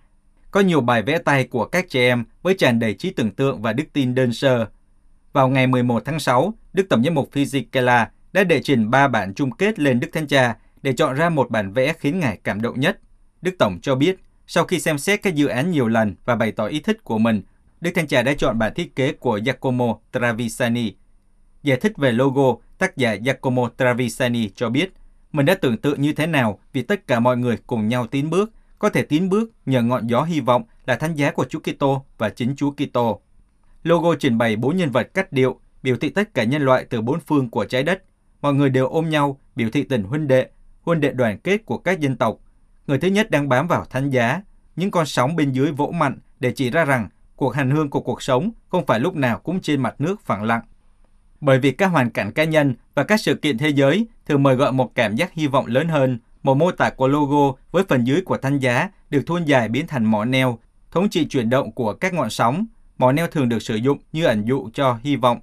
Có 0.52 0.60
nhiều 0.60 0.82
bài 0.82 1.02
vẽ 1.02 1.18
tay 1.18 1.44
của 1.44 1.66
các 1.66 1.90
trẻ 1.90 2.10
em 2.10 2.24
với 2.42 2.54
tràn 2.54 2.80
đầy 2.80 2.94
trí 2.94 3.10
tưởng 3.10 3.32
tượng 3.32 3.62
và 3.62 3.74
đức 3.74 3.86
tin 3.94 4.16
đơn 4.16 4.34
sơ. 4.34 4.66
Vào 5.34 5.48
ngày 5.48 5.68
11 5.68 6.06
tháng 6.06 6.20
6, 6.20 6.54
Đức 6.74 6.86
Tổng 6.90 7.04
giám 7.04 7.14
mục 7.14 7.30
Fisichella 7.34 8.06
đã 8.34 8.44
đệ 8.44 8.62
trình 8.64 8.90
ba 8.90 9.08
bản 9.08 9.34
chung 9.34 9.52
kết 9.52 9.80
lên 9.80 10.00
Đức 10.00 10.08
Thánh 10.14 10.28
Cha 10.28 10.56
để 10.82 10.94
chọn 10.94 11.16
ra 11.16 11.30
một 11.30 11.50
bản 11.50 11.74
vẽ 11.74 11.94
khiến 12.00 12.20
Ngài 12.20 12.40
cảm 12.44 12.62
động 12.62 12.80
nhất. 12.80 13.00
Đức 13.46 13.58
Tổng 13.58 13.80
cho 13.82 13.96
biết, 13.96 14.20
sau 14.48 14.64
khi 14.64 14.80
xem 14.80 14.98
xét 14.98 15.22
các 15.22 15.36
dự 15.36 15.48
án 15.48 15.72
nhiều 15.72 15.88
lần 15.88 16.16
và 16.26 16.36
bày 16.36 16.52
tỏ 16.52 16.66
ý 16.66 16.80
thích 16.80 17.04
của 17.04 17.18
mình, 17.18 17.42
Đức 17.82 17.92
Thánh 17.96 18.08
Cha 18.08 18.22
đã 18.22 18.34
chọn 18.34 18.60
bản 18.60 18.74
thiết 18.74 18.96
kế 18.96 19.12
của 19.12 19.40
Giacomo 19.46 19.98
Travisani. 20.14 20.94
Giải 21.64 21.78
thích 21.78 21.98
về 21.98 22.12
logo, 22.12 22.56
tác 22.78 22.98
giả 22.98 23.16
Giacomo 23.26 23.70
Travisani 23.78 24.50
cho 24.50 24.70
biết, 24.70 24.94
mình 25.32 25.46
đã 25.46 25.56
tưởng 25.56 25.78
tượng 25.78 26.02
như 26.02 26.14
thế 26.14 26.28
nào 26.28 26.60
vì 26.74 26.82
tất 26.82 27.08
cả 27.08 27.20
mọi 27.20 27.38
người 27.38 27.58
cùng 27.68 27.88
nhau 27.88 28.08
tiến 28.08 28.30
bước, 28.30 28.52
có 28.80 28.90
thể 28.90 29.04
tiến 29.04 29.30
bước 29.30 29.52
nhờ 29.66 29.82
ngọn 29.82 30.08
gió 30.08 30.24
hy 30.24 30.40
vọng 30.40 30.64
là 30.86 30.96
thánh 30.96 31.16
giá 31.16 31.32
của 31.32 31.46
Chúa 31.46 31.60
Kitô 31.60 32.06
và 32.18 32.30
chính 32.30 32.56
Chúa 32.56 32.72
Kitô. 32.72 33.22
Logo 33.84 34.16
trình 34.16 34.38
bày 34.38 34.56
bốn 34.56 34.78
nhân 34.78 34.92
vật 34.92 35.14
cách 35.14 35.32
điệu, 35.32 35.60
biểu 35.84 35.96
thị 35.96 36.10
tất 36.10 36.34
cả 36.34 36.44
nhân 36.44 36.62
loại 36.62 36.86
từ 36.90 37.02
bốn 37.02 37.20
phương 37.20 37.50
của 37.50 37.66
trái 37.66 37.84
đất. 37.84 38.04
Mọi 38.42 38.54
người 38.54 38.70
đều 38.70 38.88
ôm 38.88 39.10
nhau, 39.10 39.40
biểu 39.56 39.70
thị 39.70 39.84
tình 39.84 40.04
huynh 40.04 40.28
đệ, 40.28 40.50
huynh 40.82 41.02
đệ 41.02 41.12
đoàn 41.12 41.40
kết 41.40 41.66
của 41.66 41.78
các 41.78 42.00
dân 42.00 42.16
tộc. 42.18 42.40
Người 42.88 42.98
thứ 42.98 43.08
nhất 43.08 43.32
đang 43.32 43.50
bám 43.50 43.68
vào 43.68 43.86
thánh 43.86 44.10
giá, 44.10 44.42
những 44.76 44.92
con 44.92 45.06
sóng 45.06 45.36
bên 45.36 45.52
dưới 45.52 45.72
vỗ 45.72 45.92
mạnh 45.96 46.18
để 46.40 46.52
chỉ 46.52 46.70
ra 46.70 46.86
rằng 46.86 47.10
cuộc 47.36 47.56
hành 47.56 47.72
hương 47.72 47.90
của 47.90 48.00
cuộc 48.00 48.22
sống 48.24 48.52
không 48.70 48.86
phải 48.86 49.00
lúc 49.00 49.16
nào 49.16 49.40
cũng 49.40 49.62
trên 49.62 49.82
mặt 49.82 49.96
nước 50.00 50.22
phẳng 50.22 50.44
lặng. 50.44 50.62
Bởi 51.42 51.60
vì 51.60 51.72
các 51.72 51.88
hoàn 51.88 52.12
cảnh 52.12 52.32
cá 52.32 52.44
nhân 52.44 52.76
và 52.96 53.04
các 53.04 53.20
sự 53.20 53.36
kiện 53.36 53.58
thế 53.58 53.70
giới 53.70 54.08
thường 54.26 54.44
mời 54.44 54.56
gọi 54.56 54.72
một 54.72 54.96
cảm 54.96 55.16
giác 55.16 55.34
hy 55.34 55.48
vọng 55.48 55.66
lớn 55.68 55.88
hơn, 55.88 56.20
một 56.44 56.58
mô 56.58 56.72
tả 56.72 56.90
của 56.90 57.08
logo 57.08 57.58
với 57.72 57.84
phần 57.90 58.08
dưới 58.08 58.22
của 58.22 58.38
thanh 58.38 58.60
giá 58.60 58.90
được 59.10 59.22
thôn 59.26 59.44
dài 59.44 59.70
biến 59.70 59.88
thành 59.88 60.06
mỏ 60.06 60.26
neo, 60.26 60.60
thống 60.92 61.10
trị 61.10 61.26
chuyển 61.26 61.50
động 61.50 61.72
của 61.72 61.94
các 61.94 62.14
ngọn 62.14 62.30
sóng. 62.30 62.66
Mỏ 62.98 63.12
neo 63.12 63.28
thường 63.28 63.50
được 63.50 63.60
sử 63.60 63.76
dụng 63.76 63.98
như 64.14 64.26
ẩn 64.26 64.46
dụ 64.48 64.70
cho 64.74 65.00
hy 65.04 65.16
vọng. 65.16 65.40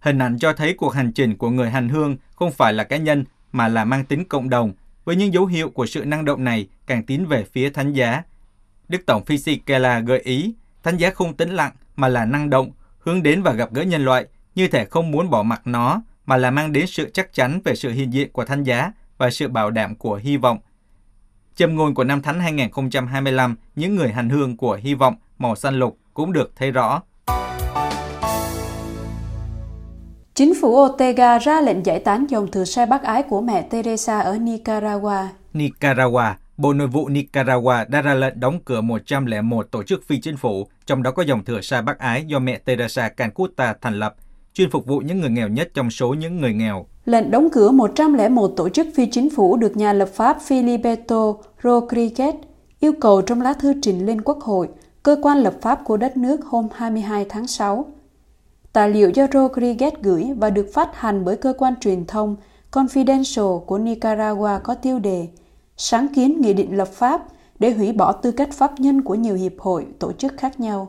Hình 0.00 0.18
ảnh 0.18 0.38
cho 0.38 0.52
thấy 0.52 0.74
cuộc 0.74 0.88
hành 0.88 1.12
trình 1.12 1.36
của 1.36 1.50
người 1.50 1.70
hành 1.70 1.88
hương 1.88 2.16
không 2.34 2.52
phải 2.52 2.72
là 2.72 2.84
cá 2.84 2.96
nhân 2.96 3.24
mà 3.52 3.68
là 3.68 3.84
mang 3.84 4.04
tính 4.04 4.24
cộng 4.24 4.50
đồng, 4.50 4.72
với 5.04 5.16
những 5.16 5.32
dấu 5.32 5.46
hiệu 5.46 5.70
của 5.70 5.86
sự 5.86 6.04
năng 6.04 6.24
động 6.24 6.44
này 6.44 6.68
càng 6.86 7.02
tiến 7.02 7.26
về 7.26 7.44
phía 7.52 7.70
thánh 7.70 7.92
giá. 7.92 8.22
Đức 8.88 9.06
Tổng 9.06 9.22
Fisichella 9.26 10.04
gợi 10.04 10.18
ý, 10.18 10.54
thánh 10.82 10.96
giá 10.96 11.10
không 11.10 11.36
tĩnh 11.36 11.50
lặng 11.50 11.72
mà 11.96 12.08
là 12.08 12.24
năng 12.24 12.50
động, 12.50 12.70
hướng 12.98 13.22
đến 13.22 13.42
và 13.42 13.52
gặp 13.52 13.72
gỡ 13.72 13.82
nhân 13.82 14.04
loại, 14.04 14.26
như 14.54 14.68
thể 14.68 14.84
không 14.84 15.10
muốn 15.10 15.30
bỏ 15.30 15.42
mặc 15.42 15.62
nó, 15.64 16.02
mà 16.26 16.36
là 16.36 16.50
mang 16.50 16.72
đến 16.72 16.86
sự 16.86 17.10
chắc 17.14 17.34
chắn 17.34 17.60
về 17.64 17.74
sự 17.74 17.90
hiện 17.90 18.12
diện 18.12 18.32
của 18.32 18.44
thánh 18.44 18.62
giá 18.62 18.92
và 19.18 19.30
sự 19.30 19.48
bảo 19.48 19.70
đảm 19.70 19.94
của 19.94 20.14
hy 20.14 20.36
vọng. 20.36 20.58
Châm 21.56 21.76
ngôn 21.76 21.94
của 21.94 22.04
năm 22.04 22.22
Thánh 22.22 22.40
2025, 22.40 23.56
những 23.76 23.96
người 23.96 24.08
hành 24.12 24.28
hương 24.28 24.56
của 24.56 24.74
hy 24.82 24.94
vọng 24.94 25.14
màu 25.38 25.56
xanh 25.56 25.78
lục 25.78 25.98
cũng 26.14 26.32
được 26.32 26.52
thấy 26.56 26.70
rõ. 26.70 27.02
Chính 30.40 30.54
phủ 30.54 30.84
Ortega 30.84 31.38
ra 31.38 31.60
lệnh 31.60 31.86
giải 31.86 31.98
tán 31.98 32.26
dòng 32.28 32.50
thừa 32.50 32.64
sai 32.64 32.86
bác 32.86 33.02
ái 33.02 33.22
của 33.22 33.40
mẹ 33.40 33.62
Teresa 33.62 34.20
ở 34.20 34.38
Nicaragua. 34.38 35.22
Nicaragua, 35.52 36.34
Bộ 36.56 36.72
Nội 36.72 36.86
vụ 36.86 37.08
Nicaragua 37.08 37.84
đã 37.88 38.02
ra 38.02 38.14
lệnh 38.14 38.40
đóng 38.40 38.58
cửa 38.64 38.80
101 38.80 39.66
tổ 39.70 39.82
chức 39.82 40.04
phi 40.06 40.20
chính 40.20 40.36
phủ, 40.36 40.66
trong 40.86 41.02
đó 41.02 41.10
có 41.10 41.22
dòng 41.22 41.44
thừa 41.44 41.60
sai 41.60 41.82
bác 41.82 41.98
ái 41.98 42.24
do 42.26 42.38
mẹ 42.38 42.58
Teresa 42.58 43.08
Calcutta 43.08 43.74
thành 43.80 43.98
lập, 43.98 44.14
chuyên 44.54 44.70
phục 44.70 44.86
vụ 44.86 44.98
những 44.98 45.20
người 45.20 45.30
nghèo 45.30 45.48
nhất 45.48 45.68
trong 45.74 45.90
số 45.90 46.14
những 46.14 46.40
người 46.40 46.54
nghèo. 46.54 46.86
Lệnh 47.04 47.30
đóng 47.30 47.48
cửa 47.52 47.70
101 47.70 48.48
tổ 48.56 48.68
chức 48.68 48.86
phi 48.94 49.06
chính 49.06 49.30
phủ 49.30 49.56
được 49.56 49.76
nhà 49.76 49.92
lập 49.92 50.08
pháp 50.14 50.38
Filiberto 50.48 51.36
Rodriguez 51.62 52.32
yêu 52.80 52.92
cầu 53.00 53.22
trong 53.22 53.40
lá 53.40 53.52
thư 53.52 53.74
trình 53.82 54.06
lên 54.06 54.20
Quốc 54.20 54.40
hội, 54.40 54.68
cơ 55.02 55.16
quan 55.22 55.38
lập 55.38 55.54
pháp 55.62 55.80
của 55.84 55.96
đất 55.96 56.16
nước 56.16 56.40
hôm 56.44 56.68
22 56.74 57.26
tháng 57.28 57.46
6. 57.46 57.86
Tài 58.72 58.90
liệu 58.90 59.10
do 59.10 59.26
Rodriguez 59.26 59.92
gửi 60.02 60.32
và 60.36 60.50
được 60.50 60.66
phát 60.74 60.96
hành 60.96 61.24
bởi 61.24 61.36
cơ 61.36 61.52
quan 61.58 61.74
truyền 61.80 62.06
thông 62.06 62.36
Confidential 62.72 63.60
của 63.60 63.78
Nicaragua 63.78 64.58
có 64.64 64.74
tiêu 64.74 64.98
đề 64.98 65.28
Sáng 65.76 66.08
kiến 66.14 66.40
nghị 66.40 66.54
định 66.54 66.76
lập 66.76 66.88
pháp 66.88 67.26
để 67.58 67.72
hủy 67.72 67.92
bỏ 67.92 68.12
tư 68.12 68.32
cách 68.32 68.48
pháp 68.52 68.80
nhân 68.80 69.02
của 69.02 69.14
nhiều 69.14 69.34
hiệp 69.34 69.58
hội, 69.58 69.86
tổ 69.98 70.12
chức 70.12 70.32
khác 70.36 70.60
nhau. 70.60 70.88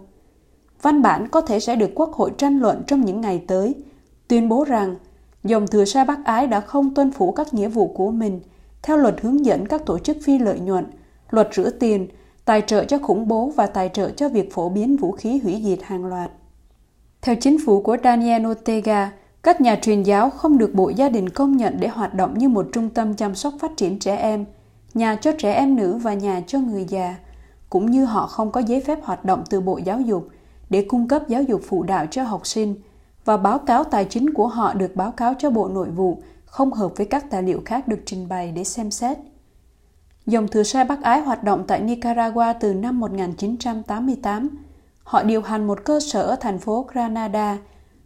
Văn 0.81 1.01
bản 1.01 1.28
có 1.28 1.42
thể 1.42 1.60
sẽ 1.60 1.76
được 1.76 1.90
Quốc 1.95 2.14
hội 2.14 2.31
tranh 2.38 2.59
luận 2.59 2.83
trong 2.88 3.06
những 3.06 3.21
ngày 3.21 3.44
tới, 3.47 3.76
tuyên 4.28 4.50
bố 4.50 4.64
rằng 4.64 4.95
dòng 5.44 5.68
thừa 5.68 5.85
sai 5.85 6.06
Bắc 6.06 6.26
Ái 6.26 6.47
đã 6.47 6.59
không 6.59 6.94
tuân 6.94 7.11
thủ 7.11 7.31
các 7.31 7.54
nghĩa 7.54 7.68
vụ 7.68 7.88
của 7.88 8.11
mình 8.11 8.40
theo 8.81 8.97
luật 8.97 9.21
hướng 9.21 9.45
dẫn 9.45 9.68
các 9.68 9.85
tổ 9.85 10.00
chức 10.00 10.18
phi 10.23 10.40
lợi 10.40 10.59
nhuận, 10.59 10.85
luật 11.30 11.50
rửa 11.54 11.69
tiền, 11.69 12.07
tài 12.45 12.61
trợ 12.61 12.85
cho 12.85 12.97
khủng 12.97 13.28
bố 13.28 13.52
và 13.56 13.68
tài 13.68 13.90
trợ 13.90 14.09
cho 14.09 14.30
việc 14.30 14.54
phổ 14.54 14.69
biến 14.69 14.97
vũ 14.97 15.11
khí 15.11 15.40
hủy 15.44 15.61
diệt 15.66 15.80
hàng 15.83 16.06
loạt. 16.06 16.31
Theo 17.21 17.35
chính 17.35 17.57
phủ 17.66 17.81
của 17.81 17.97
Daniel 18.04 18.47
Ortega, 18.47 19.11
các 19.44 19.61
nhà 19.61 19.75
truyền 19.75 20.04
giáo 20.04 20.30
không 20.30 20.57
được 20.57 20.73
Bộ 20.73 20.90
Gia 20.90 21.09
đình 21.09 21.30
công 21.30 21.57
nhận 21.57 21.80
để 21.80 21.87
hoạt 21.87 22.13
động 22.13 22.37
như 22.37 22.49
một 22.49 22.68
trung 22.73 22.90
tâm 22.90 23.13
chăm 23.13 23.35
sóc 23.35 23.54
phát 23.59 23.71
triển 23.78 23.99
trẻ 23.99 24.16
em, 24.16 24.45
nhà 24.94 25.16
cho 25.16 25.31
trẻ 25.37 25.54
em 25.54 25.75
nữ 25.75 25.97
và 25.97 26.13
nhà 26.13 26.42
cho 26.47 26.59
người 26.59 26.85
già, 26.85 27.16
cũng 27.69 27.92
như 27.92 28.06
họ 28.06 28.28
không 28.28 28.51
có 28.51 28.61
giấy 28.61 28.81
phép 28.81 28.99
hoạt 29.04 29.25
động 29.25 29.44
từ 29.49 29.61
Bộ 29.61 29.78
Giáo 29.78 30.01
dục 30.01 30.28
để 30.69 30.85
cung 30.90 31.07
cấp 31.07 31.23
giáo 31.28 31.44
dục 31.44 31.61
phụ 31.68 31.83
đạo 31.83 32.06
cho 32.11 32.23
học 32.23 32.47
sinh 32.47 32.75
và 33.25 33.37
báo 33.37 33.59
cáo 33.59 33.83
tài 33.83 34.06
chính 34.06 34.33
của 34.33 34.47
họ 34.47 34.73
được 34.73 34.95
báo 34.95 35.11
cáo 35.11 35.33
cho 35.40 35.49
Bộ 35.49 35.68
Nội 35.68 35.90
vụ 35.90 36.21
không 36.45 36.73
hợp 36.73 36.92
với 36.95 37.06
các 37.06 37.30
tài 37.30 37.44
liệu 37.44 37.61
khác 37.66 37.87
được 37.87 37.99
trình 38.06 38.28
bày 38.28 38.51
để 38.51 38.63
xem 38.63 38.92
xét. 38.92 39.18
Dòng 40.25 40.47
thừa 40.47 40.63
sai 40.63 40.83
Bắc 40.83 41.01
Ái 41.01 41.21
hoạt 41.21 41.44
động 41.44 41.63
tại 41.68 41.81
Nicaragua 41.81 42.54
từ 42.59 42.73
năm 42.73 42.99
1988. 42.99 44.49
Họ 45.11 45.23
điều 45.23 45.41
hành 45.41 45.68
một 45.68 45.83
cơ 45.83 45.99
sở 45.99 46.23
ở 46.23 46.35
thành 46.35 46.59
phố 46.59 46.85
Granada, 46.94 47.57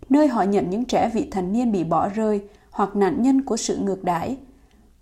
nơi 0.10 0.28
họ 0.28 0.44
nhận 0.44 0.70
những 0.70 0.86
trẻ 0.86 1.12
vị 1.14 1.28
thành 1.32 1.54
niên 1.54 1.72
bị 1.72 1.84
bỏ 1.84 2.10
rơi 2.10 2.42
hoặc 2.70 2.96
nạn 2.96 3.22
nhân 3.22 3.42
của 3.42 3.58
sự 3.58 3.78
ngược 3.78 4.04
đãi. 4.04 4.38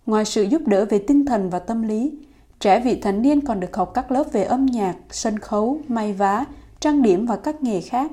Ngoài 0.06 0.26
sự 0.26 0.44
giúp 0.44 0.62
đỡ 0.66 0.86
về 0.86 1.00
tinh 1.00 1.26
thần 1.26 1.50
và 1.50 1.60
tâm 1.60 1.82
lý, 1.82 2.18
trẻ 2.60 2.80
vị 2.80 3.00
thành 3.02 3.22
niên 3.22 3.42
còn 3.42 3.60
được 3.60 3.76
học 3.76 3.92
các 3.94 4.12
lớp 4.12 4.24
về 4.32 4.44
âm 4.44 4.66
nhạc, 4.66 4.96
sân 5.10 5.40
khấu, 5.40 5.80
may 5.88 6.14
vá, 6.14 6.46
trang 6.80 7.02
điểm 7.02 7.26
và 7.26 7.36
các 7.36 7.64
nghề 7.64 7.82
khác. 7.82 8.12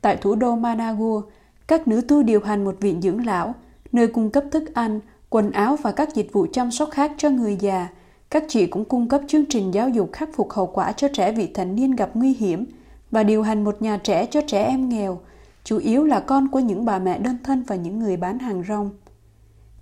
Tại 0.00 0.16
thủ 0.16 0.34
đô 0.34 0.56
Managua, 0.56 1.22
các 1.66 1.88
nữ 1.88 2.00
tu 2.08 2.22
điều 2.22 2.40
hành 2.40 2.64
một 2.64 2.76
viện 2.80 3.02
dưỡng 3.02 3.26
lão, 3.26 3.54
nơi 3.92 4.08
cung 4.08 4.30
cấp 4.30 4.44
thức 4.50 4.74
ăn, 4.74 5.00
quần 5.30 5.50
áo 5.50 5.76
và 5.82 5.92
các 5.92 6.14
dịch 6.14 6.32
vụ 6.32 6.46
chăm 6.52 6.70
sóc 6.70 6.90
khác 6.90 7.12
cho 7.18 7.30
người 7.30 7.56
già. 7.60 7.88
Các 8.30 8.44
chị 8.48 8.66
cũng 8.66 8.84
cung 8.84 9.08
cấp 9.08 9.20
chương 9.28 9.46
trình 9.46 9.74
giáo 9.74 9.88
dục 9.88 10.10
khắc 10.12 10.28
phục 10.34 10.52
hậu 10.52 10.66
quả 10.66 10.92
cho 10.92 11.08
trẻ 11.12 11.32
vị 11.32 11.50
thành 11.54 11.74
niên 11.74 11.90
gặp 11.90 12.10
nguy 12.14 12.34
hiểm 12.34 12.66
và 13.10 13.22
điều 13.22 13.42
hành 13.42 13.64
một 13.64 13.82
nhà 13.82 13.96
trẻ 13.96 14.26
cho 14.26 14.40
trẻ 14.46 14.64
em 14.64 14.88
nghèo, 14.88 15.20
chủ 15.64 15.78
yếu 15.78 16.04
là 16.04 16.20
con 16.20 16.48
của 16.48 16.58
những 16.58 16.84
bà 16.84 16.98
mẹ 16.98 17.18
đơn 17.18 17.36
thân 17.44 17.62
và 17.66 17.76
những 17.76 17.98
người 17.98 18.16
bán 18.16 18.38
hàng 18.38 18.62
rong. 18.68 18.90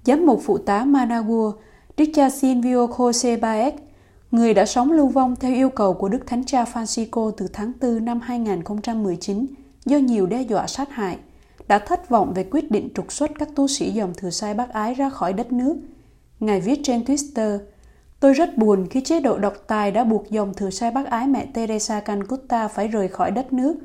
Giám 0.04 0.26
mục 0.26 0.40
phụ 0.44 0.58
tá 0.58 0.84
Managua, 0.84 1.52
Đức 1.96 2.04
cha 2.14 2.30
Silvio 2.30 2.86
Jose 2.86 3.40
Baez, 3.40 3.72
người 4.30 4.54
đã 4.54 4.66
sống 4.66 4.92
lưu 4.92 5.08
vong 5.08 5.36
theo 5.36 5.54
yêu 5.54 5.70
cầu 5.70 5.94
của 5.94 6.08
Đức 6.08 6.26
Thánh 6.26 6.44
cha 6.44 6.64
Francisco 6.64 7.30
từ 7.30 7.48
tháng 7.52 7.72
4 7.80 8.04
năm 8.04 8.20
2019 8.20 9.46
do 9.84 9.96
nhiều 9.96 10.26
đe 10.26 10.42
dọa 10.42 10.66
sát 10.66 10.90
hại, 10.90 11.18
đã 11.68 11.78
thất 11.78 12.08
vọng 12.08 12.32
về 12.34 12.44
quyết 12.50 12.70
định 12.70 12.88
trục 12.94 13.12
xuất 13.12 13.30
các 13.38 13.48
tu 13.54 13.68
sĩ 13.68 13.90
dòng 13.90 14.12
thừa 14.16 14.30
sai 14.30 14.54
bác 14.54 14.70
ái 14.72 14.94
ra 14.94 15.08
khỏi 15.08 15.32
đất 15.32 15.52
nước. 15.52 15.76
Ngài 16.40 16.60
viết 16.60 16.80
trên 16.82 17.02
Twitter, 17.02 17.58
Tôi 18.22 18.32
rất 18.32 18.58
buồn 18.58 18.86
khi 18.90 19.00
chế 19.00 19.20
độ 19.20 19.38
độc 19.38 19.54
tài 19.66 19.90
đã 19.90 20.04
buộc 20.04 20.30
dòng 20.30 20.54
thừa 20.54 20.70
sai 20.70 20.90
bác 20.90 21.06
ái 21.06 21.26
mẹ 21.26 21.46
Teresa 21.54 22.00
Calcutta 22.00 22.68
phải 22.68 22.88
rời 22.88 23.08
khỏi 23.08 23.30
đất 23.30 23.52
nước. 23.52 23.76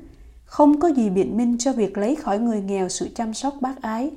Không 0.46 0.80
có 0.80 0.88
gì 0.88 1.10
biện 1.10 1.38
minh 1.38 1.58
cho 1.58 1.74
việc 1.74 1.98
lấy 1.98 2.16
khỏi 2.16 2.40
người 2.40 2.62
nghèo 2.62 2.90
sự 2.90 3.10
chăm 3.16 3.34
sóc 3.34 3.54
bác 3.62 3.82
ái. 3.82 4.12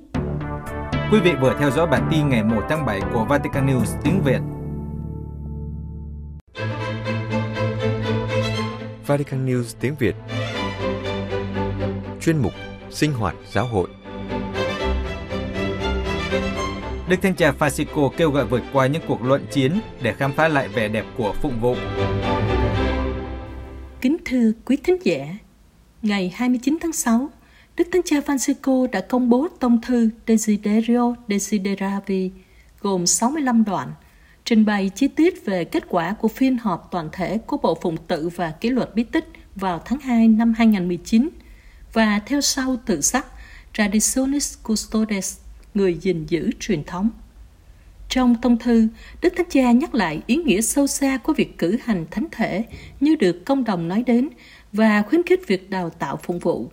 Quý 1.12 1.20
vị 1.24 1.30
vừa 1.40 1.56
theo 1.58 1.70
dõi 1.70 1.86
bản 1.86 2.08
tin 2.10 2.28
ngày 2.28 2.44
1 2.44 2.62
tháng 2.68 2.86
7 2.86 3.00
của 3.12 3.24
Vatican 3.28 3.66
News 3.66 4.00
tiếng 4.04 4.22
Việt. 4.24 4.40
Vatican 9.06 9.46
News 9.46 9.74
tiếng 9.80 9.94
Việt 9.98 10.14
Chuyên 12.20 12.38
mục 12.38 12.52
Sinh 12.90 13.12
hoạt 13.12 13.34
giáo 13.52 13.66
hội 13.66 13.88
Đức 17.10 17.22
Thánh 17.22 17.34
Cha 17.34 17.52
Francisco 17.58 18.08
kêu 18.08 18.30
gọi 18.30 18.46
vượt 18.46 18.62
qua 18.72 18.86
những 18.86 19.02
cuộc 19.08 19.22
luận 19.22 19.46
chiến 19.52 19.80
để 20.02 20.12
khám 20.12 20.32
phá 20.32 20.48
lại 20.48 20.68
vẻ 20.68 20.88
đẹp 20.88 21.04
của 21.16 21.34
phụng 21.42 21.60
vụ. 21.60 21.76
Kính 24.00 24.16
thưa 24.24 24.52
quý 24.64 24.76
thính 24.76 24.96
giả, 25.04 25.26
ngày 26.02 26.32
29 26.36 26.78
tháng 26.80 26.92
6, 26.92 27.30
Đức 27.76 27.88
Thánh 27.92 28.02
Cha 28.04 28.16
Francisco 28.16 28.86
đã 28.86 29.00
công 29.00 29.30
bố 29.30 29.48
tông 29.60 29.80
thư 29.80 30.10
Desiderio 30.26 31.14
Desideravi 31.28 32.30
gồm 32.80 33.06
65 33.06 33.64
đoạn, 33.64 33.92
trình 34.44 34.64
bày 34.64 34.90
chi 34.94 35.08
tiết 35.08 35.46
về 35.46 35.64
kết 35.64 35.84
quả 35.88 36.14
của 36.20 36.28
phiên 36.28 36.58
họp 36.58 36.88
toàn 36.90 37.08
thể 37.12 37.38
của 37.38 37.56
Bộ 37.56 37.78
Phụng 37.82 37.96
tự 38.06 38.28
và 38.28 38.50
Kỷ 38.50 38.70
luật 38.70 38.94
bí 38.94 39.04
tích 39.04 39.28
vào 39.54 39.82
tháng 39.84 40.00
2 40.00 40.28
năm 40.28 40.54
2019 40.58 41.28
và 41.92 42.20
theo 42.26 42.40
sau 42.40 42.76
tự 42.86 43.00
sắc 43.00 43.26
Traditionis 43.72 44.58
Custodes, 44.62 45.39
người 45.74 45.94
gìn 45.94 46.26
giữ 46.26 46.50
truyền 46.60 46.84
thống. 46.84 47.10
Trong 48.08 48.34
tông 48.42 48.58
thư, 48.58 48.88
Đức 49.22 49.32
Thánh 49.36 49.46
Cha 49.50 49.72
nhắc 49.72 49.94
lại 49.94 50.22
ý 50.26 50.36
nghĩa 50.36 50.60
sâu 50.60 50.86
xa 50.86 51.16
của 51.16 51.32
việc 51.32 51.58
cử 51.58 51.78
hành 51.84 52.06
thánh 52.10 52.26
thể 52.30 52.64
như 53.00 53.16
được 53.16 53.44
công 53.44 53.64
đồng 53.64 53.88
nói 53.88 54.02
đến 54.06 54.28
và 54.72 55.02
khuyến 55.02 55.22
khích 55.22 55.46
việc 55.46 55.70
đào 55.70 55.90
tạo 55.90 56.18
phụng 56.22 56.38
vụ. 56.38 56.70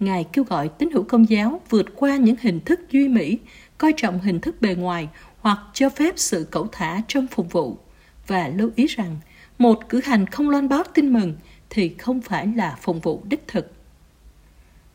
Ngài 0.00 0.26
kêu 0.32 0.44
gọi 0.44 0.68
tín 0.68 0.90
hữu 0.90 1.02
công 1.02 1.28
giáo 1.28 1.60
vượt 1.70 1.86
qua 1.96 2.16
những 2.16 2.36
hình 2.40 2.60
thức 2.60 2.80
duy 2.90 3.08
mỹ, 3.08 3.38
coi 3.78 3.92
trọng 3.96 4.20
hình 4.20 4.40
thức 4.40 4.62
bề 4.62 4.74
ngoài 4.74 5.08
hoặc 5.40 5.58
cho 5.72 5.90
phép 5.90 6.14
sự 6.16 6.48
cẩu 6.50 6.68
thả 6.72 7.00
trong 7.08 7.26
phục 7.26 7.52
vụ 7.52 7.78
và 8.26 8.48
lưu 8.48 8.70
ý 8.76 8.86
rằng 8.86 9.16
một 9.58 9.88
cử 9.88 10.00
hành 10.04 10.26
không 10.26 10.50
loan 10.50 10.68
báo 10.68 10.82
tin 10.94 11.12
mừng 11.12 11.34
thì 11.70 11.88
không 11.88 12.20
phải 12.20 12.46
là 12.56 12.76
phục 12.80 13.02
vụ 13.02 13.22
đích 13.24 13.48
thực. 13.48 13.72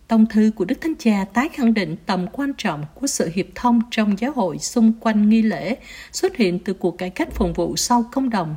Tông 0.07 0.25
thư 0.25 0.51
của 0.55 0.65
Đức 0.65 0.81
Thánh 0.81 0.95
Cha 0.99 1.25
tái 1.33 1.49
khẳng 1.49 1.73
định 1.73 1.95
tầm 2.05 2.27
quan 2.31 2.53
trọng 2.57 2.85
của 2.95 3.07
sự 3.07 3.29
hiệp 3.33 3.45
thông 3.55 3.81
trong 3.91 4.19
giáo 4.19 4.31
hội 4.31 4.57
xung 4.57 4.93
quanh 4.99 5.29
nghi 5.29 5.41
lễ 5.41 5.77
xuất 6.11 6.35
hiện 6.35 6.59
từ 6.59 6.73
cuộc 6.73 6.97
cải 6.97 7.09
cách 7.09 7.33
phục 7.33 7.55
vụ 7.55 7.75
sau 7.77 8.09
công 8.11 8.29
đồng. 8.29 8.55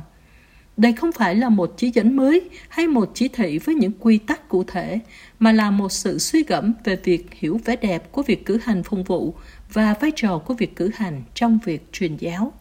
Đây 0.77 0.93
không 0.93 1.11
phải 1.11 1.35
là 1.35 1.49
một 1.49 1.73
chỉ 1.77 1.91
dẫn 1.91 2.15
mới 2.15 2.49
hay 2.69 2.87
một 2.87 3.11
chỉ 3.13 3.27
thị 3.27 3.57
với 3.57 3.75
những 3.75 3.91
quy 3.99 4.17
tắc 4.17 4.49
cụ 4.49 4.63
thể, 4.63 4.99
mà 5.39 5.51
là 5.51 5.71
một 5.71 5.91
sự 5.91 6.19
suy 6.19 6.43
gẫm 6.43 6.73
về 6.83 6.95
việc 6.95 7.33
hiểu 7.33 7.59
vẻ 7.65 7.75
đẹp 7.75 8.11
của 8.11 8.23
việc 8.23 8.45
cử 8.45 8.59
hành 8.63 8.83
phục 8.83 9.07
vụ 9.07 9.35
và 9.73 9.93
vai 9.93 10.11
trò 10.15 10.37
của 10.37 10.53
việc 10.53 10.75
cử 10.75 10.91
hành 10.95 11.23
trong 11.33 11.59
việc 11.65 11.93
truyền 11.93 12.17
giáo. 12.17 12.53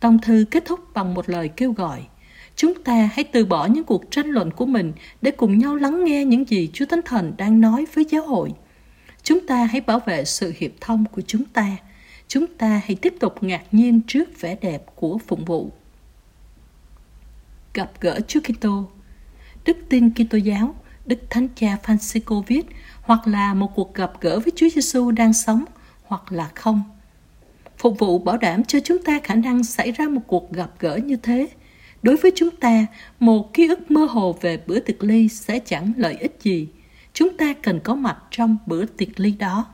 Tông 0.00 0.18
thư 0.18 0.44
kết 0.50 0.64
thúc 0.66 0.80
bằng 0.94 1.14
một 1.14 1.28
lời 1.28 1.48
kêu 1.56 1.72
gọi– 1.72 2.06
Chúng 2.60 2.84
ta 2.84 3.10
hãy 3.12 3.24
từ 3.24 3.44
bỏ 3.44 3.66
những 3.66 3.84
cuộc 3.84 4.10
tranh 4.10 4.26
luận 4.26 4.50
của 4.50 4.66
mình 4.66 4.92
để 5.22 5.30
cùng 5.30 5.58
nhau 5.58 5.76
lắng 5.76 6.04
nghe 6.04 6.24
những 6.24 6.48
gì 6.48 6.70
Chúa 6.72 6.86
Thánh 6.86 7.00
Thần 7.04 7.32
đang 7.36 7.60
nói 7.60 7.86
với 7.94 8.04
giáo 8.10 8.22
hội. 8.26 8.52
Chúng 9.22 9.46
ta 9.46 9.64
hãy 9.64 9.80
bảo 9.80 10.00
vệ 10.06 10.24
sự 10.24 10.52
hiệp 10.56 10.70
thông 10.80 11.04
của 11.12 11.22
chúng 11.26 11.44
ta. 11.44 11.76
Chúng 12.28 12.46
ta 12.46 12.80
hãy 12.84 12.96
tiếp 13.02 13.14
tục 13.20 13.42
ngạc 13.42 13.62
nhiên 13.72 14.00
trước 14.06 14.40
vẻ 14.40 14.56
đẹp 14.60 14.82
của 14.94 15.18
phụng 15.26 15.44
vụ. 15.44 15.70
Gặp 17.74 17.90
gỡ 18.00 18.20
Chúa 18.28 18.40
Kitô 18.40 18.88
Đức 19.64 19.76
tin 19.88 20.10
Kitô 20.10 20.38
giáo, 20.38 20.74
Đức 21.06 21.18
Thánh 21.30 21.48
Cha 21.54 21.76
Francisco 21.84 22.42
viết, 22.42 22.66
hoặc 23.02 23.26
là 23.26 23.54
một 23.54 23.74
cuộc 23.74 23.94
gặp 23.94 24.12
gỡ 24.20 24.40
với 24.40 24.52
Chúa 24.56 24.68
Giêsu 24.74 25.10
đang 25.10 25.32
sống, 25.32 25.64
hoặc 26.02 26.32
là 26.32 26.50
không. 26.54 26.82
Phục 27.78 27.98
vụ 27.98 28.18
bảo 28.18 28.36
đảm 28.36 28.64
cho 28.64 28.78
chúng 28.84 29.02
ta 29.02 29.20
khả 29.24 29.34
năng 29.34 29.64
xảy 29.64 29.92
ra 29.92 30.08
một 30.08 30.20
cuộc 30.26 30.52
gặp 30.52 30.70
gỡ 30.78 30.96
như 30.96 31.16
thế 31.16 31.48
Đối 32.02 32.16
với 32.16 32.32
chúng 32.34 32.50
ta, 32.50 32.86
một 33.20 33.54
ký 33.54 33.68
ức 33.68 33.90
mơ 33.90 34.04
hồ 34.04 34.36
về 34.40 34.60
bữa 34.66 34.80
tiệc 34.80 35.04
ly 35.04 35.28
sẽ 35.28 35.58
chẳng 35.58 35.92
lợi 35.96 36.16
ích 36.20 36.36
gì. 36.42 36.68
Chúng 37.12 37.36
ta 37.36 37.54
cần 37.62 37.80
có 37.80 37.94
mặt 37.94 38.16
trong 38.30 38.56
bữa 38.66 38.86
tiệc 38.86 39.20
ly 39.20 39.30
đó. 39.38 39.66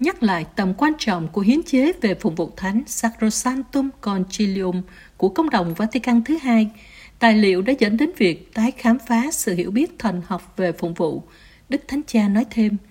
Nhắc 0.00 0.22
lại 0.22 0.46
tầm 0.56 0.74
quan 0.74 0.92
trọng 0.98 1.28
của 1.28 1.40
hiến 1.40 1.62
chế 1.62 1.92
về 2.00 2.14
phụng 2.14 2.34
vụ 2.34 2.50
thánh 2.56 2.82
Sacrosanctum 2.86 3.90
Concilium 4.00 4.82
của 5.16 5.28
Công 5.28 5.50
đồng 5.50 5.74
Vatican 5.74 6.24
thứ 6.24 6.38
hai, 6.42 6.70
tài 7.18 7.34
liệu 7.34 7.62
đã 7.62 7.72
dẫn 7.78 7.96
đến 7.96 8.10
việc 8.16 8.54
tái 8.54 8.70
khám 8.70 8.98
phá 9.06 9.30
sự 9.30 9.54
hiểu 9.54 9.70
biết 9.70 9.98
thần 9.98 10.22
học 10.26 10.52
về 10.56 10.72
phụng 10.72 10.94
vụ. 10.94 11.22
Đức 11.68 11.80
Thánh 11.88 12.00
Cha 12.06 12.28
nói 12.28 12.44
thêm– 12.50 12.76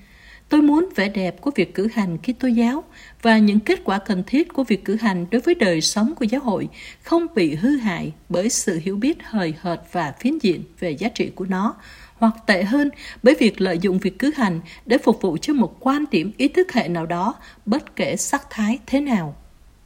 Tôi 0.49 0.61
muốn 0.61 0.89
vẻ 0.95 1.09
đẹp 1.09 1.41
của 1.41 1.51
việc 1.55 1.73
cử 1.73 1.87
hành 1.93 2.17
Kitô 2.17 2.47
giáo 2.47 2.83
và 3.21 3.37
những 3.37 3.59
kết 3.59 3.79
quả 3.83 3.99
cần 3.99 4.23
thiết 4.27 4.53
của 4.53 4.63
việc 4.63 4.85
cử 4.85 4.95
hành 4.95 5.25
đối 5.31 5.41
với 5.41 5.55
đời 5.55 5.81
sống 5.81 6.15
của 6.15 6.25
giáo 6.25 6.41
hội 6.41 6.69
không 7.03 7.25
bị 7.35 7.55
hư 7.55 7.77
hại 7.77 8.13
bởi 8.29 8.49
sự 8.49 8.79
hiểu 8.83 8.97
biết 8.97 9.17
hời 9.23 9.53
hợt 9.59 9.81
và 9.91 10.13
phiến 10.19 10.37
diện 10.41 10.63
về 10.79 10.91
giá 10.91 11.09
trị 11.09 11.31
của 11.35 11.45
nó, 11.45 11.75
hoặc 12.15 12.33
tệ 12.45 12.63
hơn 12.63 12.89
bởi 13.23 13.35
việc 13.39 13.61
lợi 13.61 13.79
dụng 13.81 13.99
việc 13.99 14.19
cử 14.19 14.31
hành 14.35 14.59
để 14.85 14.97
phục 14.97 15.21
vụ 15.21 15.37
cho 15.41 15.53
một 15.53 15.75
quan 15.79 16.05
điểm 16.11 16.31
ý 16.37 16.47
thức 16.47 16.73
hệ 16.73 16.87
nào 16.87 17.05
đó, 17.05 17.35
bất 17.65 17.95
kể 17.95 18.15
sắc 18.15 18.47
thái 18.49 18.79
thế 18.85 19.01
nào. 19.01 19.35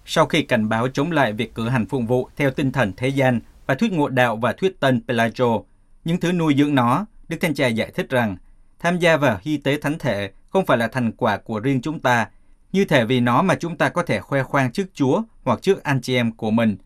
Sau 0.05 0.25
khi 0.25 0.41
cảnh 0.41 0.69
báo 0.69 0.87
chống 0.87 1.11
lại 1.11 1.33
việc 1.33 1.55
cử 1.55 1.69
hành 1.69 1.85
phụng 1.85 2.07
vụ 2.07 2.29
theo 2.37 2.51
tinh 2.51 2.71
thần 2.71 2.93
thế 2.97 3.07
gian 3.07 3.39
và 3.65 3.75
thuyết 3.75 3.91
ngộ 3.91 4.09
đạo 4.09 4.35
và 4.35 4.53
thuyết 4.53 4.79
tân 4.79 5.01
Pelagio, 5.07 5.59
những 6.05 6.19
thứ 6.19 6.31
nuôi 6.31 6.55
dưỡng 6.57 6.75
nó, 6.75 7.05
Đức 7.27 7.37
Thanh 7.41 7.53
Cha 7.53 7.67
giải 7.67 7.91
thích 7.95 8.09
rằng 8.09 8.37
tham 8.79 8.99
gia 8.99 9.17
vào 9.17 9.39
hy 9.41 9.57
tế 9.57 9.77
thánh 9.77 9.99
thể 9.99 10.31
không 10.51 10.65
phải 10.65 10.77
là 10.77 10.87
thành 10.87 11.11
quả 11.11 11.37
của 11.37 11.59
riêng 11.59 11.81
chúng 11.81 11.99
ta, 11.99 12.27
như 12.71 12.85
thể 12.85 13.05
vì 13.05 13.19
nó 13.19 13.41
mà 13.41 13.55
chúng 13.55 13.77
ta 13.77 13.89
có 13.89 14.03
thể 14.03 14.19
khoe 14.19 14.43
khoang 14.43 14.71
trước 14.71 14.87
Chúa 14.93 15.21
hoặc 15.43 15.61
trước 15.61 15.83
anh 15.83 16.01
chị 16.01 16.15
em 16.15 16.31
của 16.31 16.51
mình. 16.51 16.77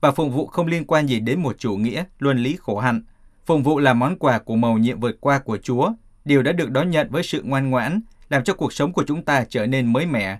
Và 0.00 0.12
phụng 0.12 0.30
vụ 0.30 0.46
không 0.46 0.66
liên 0.66 0.84
quan 0.86 1.06
gì 1.06 1.20
đến 1.20 1.42
một 1.42 1.58
chủ 1.58 1.76
nghĩa, 1.76 2.04
luân 2.18 2.38
lý 2.38 2.56
khổ 2.60 2.78
hạnh. 2.78 3.02
Phụng 3.46 3.62
vụ 3.62 3.78
là 3.78 3.94
món 3.94 4.18
quà 4.18 4.38
của 4.38 4.56
mầu 4.56 4.78
nhiệm 4.78 5.00
vượt 5.00 5.16
qua 5.20 5.38
của 5.38 5.58
Chúa, 5.58 5.92
điều 6.24 6.42
đã 6.42 6.52
được 6.52 6.70
đón 6.70 6.90
nhận 6.90 7.10
với 7.10 7.22
sự 7.22 7.42
ngoan 7.42 7.70
ngoãn, 7.70 8.00
làm 8.28 8.44
cho 8.44 8.54
cuộc 8.54 8.72
sống 8.72 8.92
của 8.92 9.04
chúng 9.06 9.24
ta 9.24 9.44
trở 9.48 9.66
nên 9.66 9.92
mới 9.92 10.06
mẻ. 10.06 10.38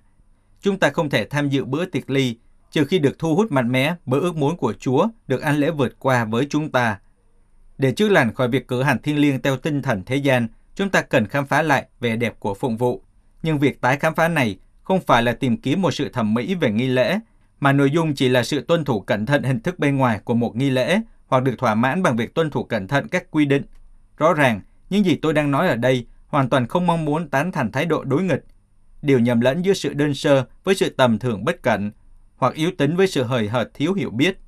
Chúng 0.61 0.79
ta 0.79 0.91
không 0.91 1.11
thể 1.11 1.25
tham 1.25 1.49
dự 1.49 1.65
bữa 1.65 1.85
tiệc 1.85 2.11
ly, 2.11 2.37
trừ 2.71 2.85
khi 2.85 2.99
được 2.99 3.19
thu 3.19 3.37
hút 3.37 3.53
mạnh 3.53 3.73
mẽ 3.73 3.95
bởi 4.07 4.21
ước 4.21 4.37
muốn 4.37 4.57
của 4.57 4.73
Chúa 4.73 5.09
được 5.29 5.43
ăn 5.43 5.57
lễ 5.57 5.71
vượt 5.71 5.97
qua 5.99 6.25
với 6.25 6.47
chúng 6.51 6.71
ta. 6.71 6.99
Để 7.79 7.93
chữa 7.93 8.09
lành 8.09 8.35
khỏi 8.35 8.49
việc 8.49 8.69
cử 8.69 8.83
hành 8.83 8.99
thiên 9.03 9.19
liêng 9.19 9.43
theo 9.43 9.57
tinh 9.57 9.83
thần 9.83 10.03
thế 10.07 10.17
gian, 10.17 10.49
chúng 10.77 10.91
ta 10.91 11.03
cần 11.03 11.27
khám 11.27 11.47
phá 11.47 11.63
lại 11.63 11.87
vẻ 12.01 12.17
đẹp 12.17 12.41
của 12.41 12.55
phụng 12.55 12.77
vụ. 12.77 13.03
Nhưng 13.43 13.59
việc 13.59 13.81
tái 13.81 13.97
khám 13.97 14.15
phá 14.15 14.29
này 14.29 14.59
không 14.83 15.01
phải 15.01 15.23
là 15.23 15.33
tìm 15.33 15.57
kiếm 15.57 15.83
một 15.83 15.91
sự 15.91 16.09
thẩm 16.09 16.35
mỹ 16.35 16.55
về 16.55 16.71
nghi 16.71 16.87
lễ, 16.87 17.19
mà 17.61 17.73
nội 17.73 17.91
dung 17.91 18.15
chỉ 18.15 18.29
là 18.29 18.43
sự 18.43 18.61
tuân 18.61 18.85
thủ 18.85 19.01
cẩn 19.01 19.27
thận 19.27 19.43
hình 19.43 19.61
thức 19.61 19.79
bên 19.79 19.97
ngoài 19.97 20.21
của 20.25 20.35
một 20.35 20.57
nghi 20.57 20.71
lễ 20.71 21.01
hoặc 21.27 21.43
được 21.43 21.55
thỏa 21.59 21.75
mãn 21.75 22.03
bằng 22.03 22.17
việc 22.17 22.35
tuân 22.35 22.51
thủ 22.51 22.65
cẩn 22.65 22.89
thận 22.89 23.09
các 23.09 23.31
quy 23.31 23.45
định. 23.45 23.63
Rõ 24.17 24.35
ràng, 24.35 24.61
những 24.91 25.05
gì 25.05 25.17
tôi 25.23 25.33
đang 25.33 25.51
nói 25.51 25.69
ở 25.69 25.77
đây 25.77 26.07
hoàn 26.27 26.49
toàn 26.49 26.67
không 26.67 26.87
mong 26.87 27.05
muốn 27.05 27.29
tán 27.29 27.53
thành 27.53 27.73
thái 27.73 27.87
độ 27.87 28.05
đối 28.05 28.23
nghịch. 28.23 28.45
Điều 29.03 29.19
nhầm 29.19 29.41
lẫn 29.41 29.65
giữa 29.65 29.73
sự 29.73 29.95
đơn 29.95 30.15
sơ 30.15 30.45
với 30.65 30.75
sự 30.75 30.91
tầm 30.91 31.19
thường 31.19 31.45
bất 31.45 31.63
cẩn, 31.63 31.91
hoặc 32.37 32.55
yếu 32.55 32.71
tính 32.79 32.97
với 32.97 33.07
sự 33.07 33.23
hời 33.23 33.49
hợt 33.49 33.71
thiếu 33.75 33.95
hiểu 33.95 34.11
biết. 34.11 34.39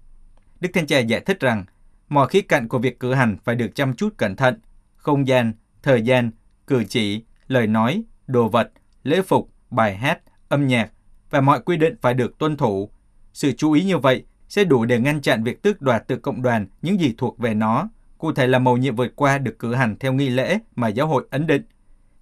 Đức 0.60 0.68
Thiên 0.74 0.86
Cha 0.86 0.98
giải 0.98 1.20
thích 1.20 1.40
rằng, 1.40 1.64
mọi 2.08 2.28
khía 2.28 2.40
cạnh 2.40 2.68
của 2.68 2.78
việc 2.78 3.00
cử 3.00 3.14
hành 3.14 3.36
phải 3.44 3.54
được 3.54 3.74
chăm 3.74 3.94
chút 3.94 4.14
cẩn 4.16 4.36
thận, 4.36 4.60
không 4.96 5.28
gian, 5.28 5.52
thời 5.82 6.02
gian, 6.02 6.30
cử 6.66 6.84
chỉ, 6.84 7.22
lời 7.46 7.66
nói, 7.66 8.02
đồ 8.26 8.48
vật, 8.48 8.70
lễ 9.02 9.22
phục, 9.22 9.50
bài 9.70 9.96
hát, 9.96 10.20
âm 10.48 10.66
nhạc 10.66 10.90
và 11.30 11.40
mọi 11.40 11.60
quy 11.60 11.76
định 11.76 11.94
phải 12.00 12.14
được 12.14 12.38
tuân 12.38 12.56
thủ. 12.56 12.90
Sự 13.32 13.52
chú 13.52 13.72
ý 13.72 13.84
như 13.84 13.98
vậy 13.98 14.24
sẽ 14.48 14.64
đủ 14.64 14.84
để 14.84 14.98
ngăn 15.00 15.20
chặn 15.20 15.44
việc 15.44 15.62
tước 15.62 15.82
đoạt 15.82 16.04
từ 16.06 16.16
cộng 16.16 16.42
đoàn 16.42 16.66
những 16.82 17.00
gì 17.00 17.14
thuộc 17.18 17.38
về 17.38 17.54
nó, 17.54 17.88
cụ 18.18 18.32
thể 18.32 18.46
là 18.46 18.58
mầu 18.58 18.76
nhiệm 18.76 18.96
vượt 18.96 19.16
qua 19.16 19.38
được 19.38 19.58
cử 19.58 19.74
hành 19.74 19.96
theo 19.98 20.12
nghi 20.12 20.28
lễ 20.28 20.58
mà 20.76 20.88
giáo 20.88 21.06
hội 21.06 21.26
ấn 21.30 21.46
định. 21.46 21.62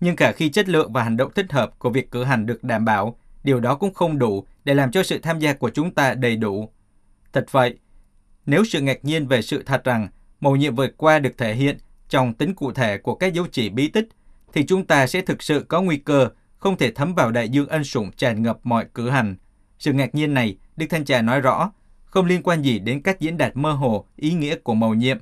Nhưng 0.01 0.17
cả 0.17 0.33
khi 0.33 0.49
chất 0.49 0.69
lượng 0.69 0.93
và 0.93 1.03
hành 1.03 1.17
động 1.17 1.33
thích 1.35 1.53
hợp 1.53 1.79
của 1.79 1.91
việc 1.91 2.11
cử 2.11 2.25
hành 2.25 2.47
được 2.47 2.65
đảm 2.65 2.85
bảo, 2.85 3.19
điều 3.45 3.61
đó 3.61 3.75
cũng 3.75 3.95
không 3.95 4.19
đủ 4.19 4.47
để 4.65 4.75
làm 4.75 4.91
cho 4.91 5.03
sự 5.03 5.19
tham 5.19 5.39
gia 5.39 5.53
của 5.53 5.71
chúng 5.71 5.95
ta 5.95 6.15
đầy 6.15 6.37
đủ. 6.37 6.71
Thật 7.33 7.47
vậy, 7.51 7.79
nếu 8.47 8.65
sự 8.65 8.81
ngạc 8.81 9.05
nhiên 9.05 9.27
về 9.27 9.43
sự 9.43 9.63
thật 9.63 9.85
rằng 9.85 10.09
mầu 10.41 10.57
nhiệm 10.57 10.75
vượt 10.75 10.97
qua 10.97 11.19
được 11.19 11.39
thể 11.39 11.55
hiện 11.55 11.79
trong 12.09 12.35
tính 12.35 12.55
cụ 12.55 12.73
thể 12.73 12.99
của 12.99 13.15
các 13.15 13.35
dấu 13.35 13.47
chỉ 13.53 13.69
bí 13.69 13.89
tích, 13.89 14.09
thì 14.53 14.67
chúng 14.67 14.85
ta 14.85 15.07
sẽ 15.07 15.21
thực 15.21 15.43
sự 15.43 15.65
có 15.69 15.83
nguy 15.83 15.97
cơ 15.97 16.29
không 16.59 16.77
thể 16.77 16.91
thấm 16.91 17.15
vào 17.15 17.31
đại 17.31 17.49
dương 17.49 17.69
ân 17.69 17.85
sủng 17.85 18.11
tràn 18.17 18.43
ngập 18.43 18.59
mọi 18.63 18.87
cử 18.95 19.11
hành. 19.11 19.37
Sự 19.79 19.93
ngạc 19.93 20.15
nhiên 20.15 20.35
này, 20.35 20.57
Đức 20.77 20.87
Thanh 20.91 21.05
Trà 21.05 21.23
nói 21.23 21.41
rõ, 21.41 21.73
không 22.05 22.27
liên 22.27 22.43
quan 22.43 22.63
gì 22.63 22.79
đến 22.79 23.03
cách 23.03 23.21
diễn 23.21 23.37
đạt 23.37 23.57
mơ 23.57 23.73
hồ 23.73 24.07
ý 24.17 24.33
nghĩa 24.33 24.57
của 24.57 24.75
mầu 24.75 24.95
nhiệm, 24.95 25.19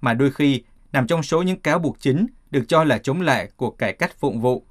mà 0.00 0.14
đôi 0.14 0.30
khi 0.32 0.62
nằm 0.92 1.06
trong 1.06 1.22
số 1.22 1.42
những 1.42 1.60
cáo 1.60 1.78
buộc 1.78 2.00
chính 2.00 2.26
được 2.50 2.64
cho 2.68 2.84
là 2.84 2.98
chống 2.98 3.20
lại 3.20 3.48
của 3.56 3.70
cải 3.70 3.92
cách 3.92 4.16
phụng 4.18 4.40
vụ. 4.40 4.64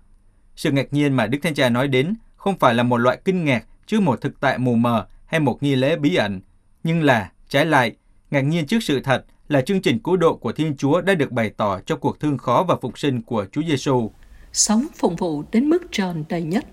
Sự 0.55 0.71
ngạc 0.71 0.93
nhiên 0.93 1.13
mà 1.13 1.27
Đức 1.27 1.39
Thánh 1.41 1.53
Cha 1.53 1.69
nói 1.69 1.87
đến 1.87 2.13
không 2.35 2.59
phải 2.59 2.75
là 2.75 2.83
một 2.83 2.97
loại 2.97 3.19
kinh 3.25 3.45
ngạc 3.45 3.65
trước 3.85 4.01
một 4.01 4.21
thực 4.21 4.39
tại 4.39 4.57
mù 4.57 4.75
mờ 4.75 5.07
hay 5.25 5.39
một 5.39 5.63
nghi 5.63 5.75
lễ 5.75 5.95
bí 5.95 6.15
ẩn, 6.15 6.41
nhưng 6.83 7.03
là, 7.03 7.31
trái 7.49 7.65
lại, 7.65 7.95
ngạc 8.31 8.41
nhiên 8.41 8.65
trước 8.65 8.83
sự 8.83 8.99
thật 8.99 9.25
là 9.49 9.61
chương 9.61 9.81
trình 9.81 9.99
cứu 9.99 10.17
độ 10.17 10.35
của 10.35 10.51
Thiên 10.51 10.77
Chúa 10.77 11.01
đã 11.01 11.15
được 11.15 11.31
bày 11.31 11.49
tỏ 11.57 11.79
cho 11.85 11.95
cuộc 11.95 12.19
thương 12.19 12.37
khó 12.37 12.65
và 12.67 12.75
phục 12.81 12.99
sinh 12.99 13.21
của 13.21 13.45
Chúa 13.51 13.61
Giêsu. 13.67 14.11
Sống 14.53 14.87
phụng 14.95 15.15
vụ 15.15 15.43
đến 15.51 15.69
mức 15.69 15.91
tròn 15.91 16.23
đầy 16.29 16.41
nhất. 16.41 16.65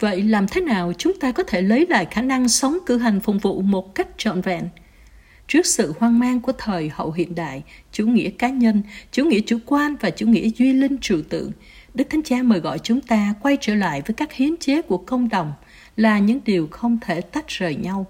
Vậy 0.00 0.22
làm 0.22 0.46
thế 0.48 0.60
nào 0.60 0.92
chúng 0.98 1.20
ta 1.20 1.32
có 1.32 1.42
thể 1.42 1.62
lấy 1.62 1.86
lại 1.88 2.06
khả 2.10 2.22
năng 2.22 2.48
sống 2.48 2.78
cử 2.86 2.98
hành 2.98 3.20
phụng 3.20 3.38
vụ 3.38 3.62
một 3.62 3.94
cách 3.94 4.08
trọn 4.16 4.40
vẹn? 4.40 4.68
Trước 5.48 5.66
sự 5.66 5.94
hoang 5.98 6.18
mang 6.18 6.40
của 6.40 6.52
thời 6.58 6.88
hậu 6.88 7.12
hiện 7.12 7.34
đại, 7.34 7.62
chủ 7.92 8.06
nghĩa 8.06 8.30
cá 8.30 8.48
nhân, 8.48 8.82
chủ 9.12 9.24
nghĩa 9.24 9.40
chủ 9.46 9.58
quan 9.66 9.96
và 10.00 10.10
chủ 10.10 10.26
nghĩa 10.26 10.48
duy 10.48 10.72
linh 10.72 10.98
trừu 11.00 11.22
tượng, 11.28 11.52
Đức 11.94 12.04
Thánh 12.10 12.22
Cha 12.22 12.42
mời 12.42 12.60
gọi 12.60 12.78
chúng 12.78 13.00
ta 13.00 13.34
quay 13.42 13.56
trở 13.60 13.74
lại 13.74 14.02
với 14.06 14.14
các 14.14 14.32
hiến 14.32 14.56
chế 14.56 14.82
của 14.82 14.98
công 14.98 15.28
đồng 15.28 15.52
là 15.96 16.18
những 16.18 16.40
điều 16.44 16.68
không 16.70 16.98
thể 17.00 17.20
tách 17.20 17.48
rời 17.48 17.74
nhau. 17.74 18.06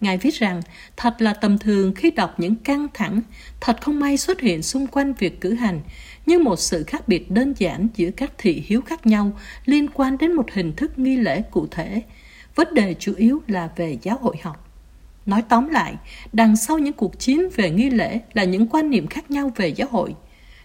Ngài 0.00 0.18
viết 0.18 0.34
rằng, 0.34 0.60
thật 0.96 1.22
là 1.22 1.32
tầm 1.32 1.58
thường 1.58 1.94
khi 1.94 2.10
đọc 2.10 2.40
những 2.40 2.56
căng 2.56 2.86
thẳng, 2.94 3.20
thật 3.60 3.76
không 3.80 4.00
may 4.00 4.16
xuất 4.16 4.40
hiện 4.40 4.62
xung 4.62 4.86
quanh 4.86 5.12
việc 5.12 5.40
cử 5.40 5.54
hành, 5.54 5.80
như 6.26 6.38
một 6.38 6.56
sự 6.56 6.84
khác 6.86 7.08
biệt 7.08 7.30
đơn 7.30 7.54
giản 7.58 7.88
giữa 7.94 8.10
các 8.10 8.32
thị 8.38 8.64
hiếu 8.66 8.80
khác 8.82 9.06
nhau 9.06 9.32
liên 9.64 9.88
quan 9.94 10.18
đến 10.18 10.32
một 10.32 10.52
hình 10.52 10.72
thức 10.72 10.98
nghi 10.98 11.16
lễ 11.16 11.42
cụ 11.42 11.66
thể. 11.70 12.02
Vấn 12.54 12.74
đề 12.74 12.94
chủ 12.98 13.14
yếu 13.16 13.42
là 13.46 13.68
về 13.76 13.98
giáo 14.02 14.18
hội 14.20 14.36
học. 14.42 14.66
Nói 15.26 15.42
tóm 15.48 15.68
lại, 15.68 15.94
đằng 16.32 16.56
sau 16.56 16.78
những 16.78 16.92
cuộc 16.92 17.18
chiến 17.18 17.48
về 17.56 17.70
nghi 17.70 17.90
lễ 17.90 18.20
là 18.32 18.44
những 18.44 18.66
quan 18.66 18.90
niệm 18.90 19.06
khác 19.06 19.30
nhau 19.30 19.52
về 19.56 19.68
giáo 19.68 19.88
hội. 19.90 20.14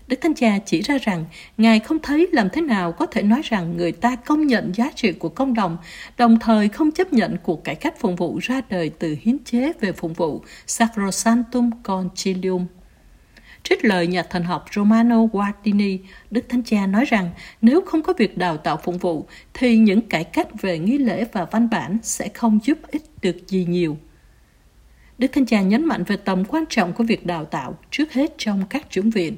Đức 0.07 0.21
Thánh 0.21 0.33
Cha 0.33 0.59
chỉ 0.65 0.81
ra 0.81 0.97
rằng 0.97 1.25
Ngài 1.57 1.79
không 1.79 2.00
thấy 2.00 2.27
làm 2.31 2.50
thế 2.50 2.62
nào 2.62 2.91
có 2.91 3.05
thể 3.05 3.21
nói 3.21 3.41
rằng 3.43 3.77
người 3.77 3.91
ta 3.91 4.15
công 4.15 4.47
nhận 4.47 4.71
giá 4.75 4.91
trị 4.95 5.12
của 5.12 5.29
công 5.29 5.53
đồng, 5.53 5.77
đồng 6.17 6.39
thời 6.39 6.69
không 6.69 6.91
chấp 6.91 7.13
nhận 7.13 7.38
cuộc 7.43 7.63
cải 7.63 7.75
cách 7.75 8.00
phụng 8.00 8.15
vụ 8.15 8.39
ra 8.41 8.62
đời 8.69 8.91
từ 9.00 9.15
hiến 9.21 9.38
chế 9.43 9.74
về 9.79 9.91
phụng 9.91 10.13
vụ 10.13 10.43
Sacrosanctum 10.67 11.69
Concilium. 11.83 12.65
Trích 13.63 13.85
lời 13.85 14.07
nhà 14.07 14.24
thần 14.24 14.43
học 14.43 14.65
Romano 14.75 15.25
Guardini, 15.25 16.00
Đức 16.31 16.45
Thánh 16.50 16.63
Cha 16.63 16.88
nói 16.88 17.05
rằng 17.05 17.29
nếu 17.62 17.81
không 17.81 18.03
có 18.03 18.13
việc 18.17 18.38
đào 18.38 18.57
tạo 18.57 18.79
phụng 18.83 18.97
vụ 18.97 19.27
thì 19.53 19.77
những 19.77 20.01
cải 20.01 20.24
cách 20.24 20.62
về 20.62 20.79
nghi 20.79 20.97
lễ 20.97 21.25
và 21.31 21.45
văn 21.45 21.69
bản 21.69 21.97
sẽ 22.03 22.29
không 22.29 22.59
giúp 22.63 22.77
ích 22.91 23.03
được 23.21 23.47
gì 23.47 23.65
nhiều. 23.69 23.97
Đức 25.17 25.27
Thánh 25.33 25.45
Cha 25.45 25.62
nhấn 25.62 25.85
mạnh 25.85 26.03
về 26.03 26.17
tầm 26.17 26.45
quan 26.45 26.63
trọng 26.69 26.93
của 26.93 27.03
việc 27.03 27.25
đào 27.25 27.45
tạo 27.45 27.77
trước 27.91 28.13
hết 28.13 28.33
trong 28.38 28.63
các 28.69 28.85
chủng 28.89 29.09
viện. 29.09 29.38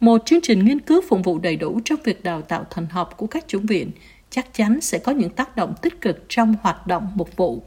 Một 0.00 0.22
chương 0.26 0.40
trình 0.42 0.64
nghiên 0.64 0.80
cứu 0.80 1.00
phục 1.08 1.24
vụ 1.24 1.38
đầy 1.38 1.56
đủ 1.56 1.80
trong 1.84 1.98
việc 2.04 2.24
đào 2.24 2.42
tạo 2.42 2.66
thần 2.70 2.86
học 2.90 3.16
của 3.16 3.26
các 3.26 3.48
chủng 3.48 3.66
viện 3.66 3.90
chắc 4.30 4.54
chắn 4.54 4.80
sẽ 4.80 4.98
có 4.98 5.12
những 5.12 5.30
tác 5.30 5.56
động 5.56 5.74
tích 5.82 6.00
cực 6.00 6.24
trong 6.28 6.54
hoạt 6.62 6.86
động 6.86 7.12
mục 7.14 7.36
vụ. 7.36 7.62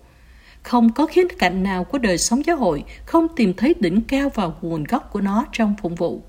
Không 0.63 0.93
có 0.93 1.05
khía 1.05 1.27
cạnh 1.39 1.63
nào 1.63 1.83
của 1.83 1.97
đời 1.97 2.17
sống 2.17 2.45
giáo 2.45 2.57
hội 2.57 2.83
không 3.05 3.27
tìm 3.35 3.53
thấy 3.53 3.75
đỉnh 3.79 4.01
cao 4.01 4.31
và 4.35 4.49
nguồn 4.61 4.83
gốc 4.83 5.09
của 5.11 5.21
nó 5.21 5.45
trong 5.51 5.75
phục 5.81 5.97
vụ. 5.97 6.21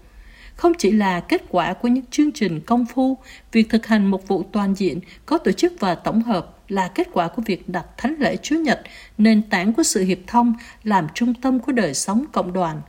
Không 0.54 0.73
chỉ 0.78 0.90
là 0.90 1.21
kết 1.21 1.42
quả 1.49 1.73
của 1.73 1.88
những 1.88 2.04
chương 2.11 2.33
trình 2.33 2.61
công 2.61 2.87
phu, 2.87 3.19
việc 3.52 3.69
thực 3.69 3.87
hành 3.87 4.11
mục 4.11 4.28
vụ 4.28 4.42
toàn 4.52 4.75
diện, 4.75 5.00
có 5.26 5.38
tổ 5.38 5.52
chức 5.52 5.73
và 5.78 5.95
tổng 5.95 6.23
hợp 6.23 6.57
là 6.69 6.88
kết 6.88 7.09
quả 7.12 7.28
của 7.28 7.42
việc 7.47 7.69
đặt 7.69 7.87
thánh 7.97 8.14
lễ 8.19 8.37
Chúa 8.37 8.57
Nhật, 8.57 8.83
nền 9.19 9.42
tảng 9.42 9.73
của 9.73 9.83
sự 9.83 10.04
hiệp 10.04 10.19
thông, 10.26 10.54
làm 10.85 11.07
trung 11.14 11.35
tâm 11.35 11.59
của 11.59 11.73
đời 11.73 11.95
sống 11.95 12.25
cộng 12.33 12.52
đoàn. 12.52 12.83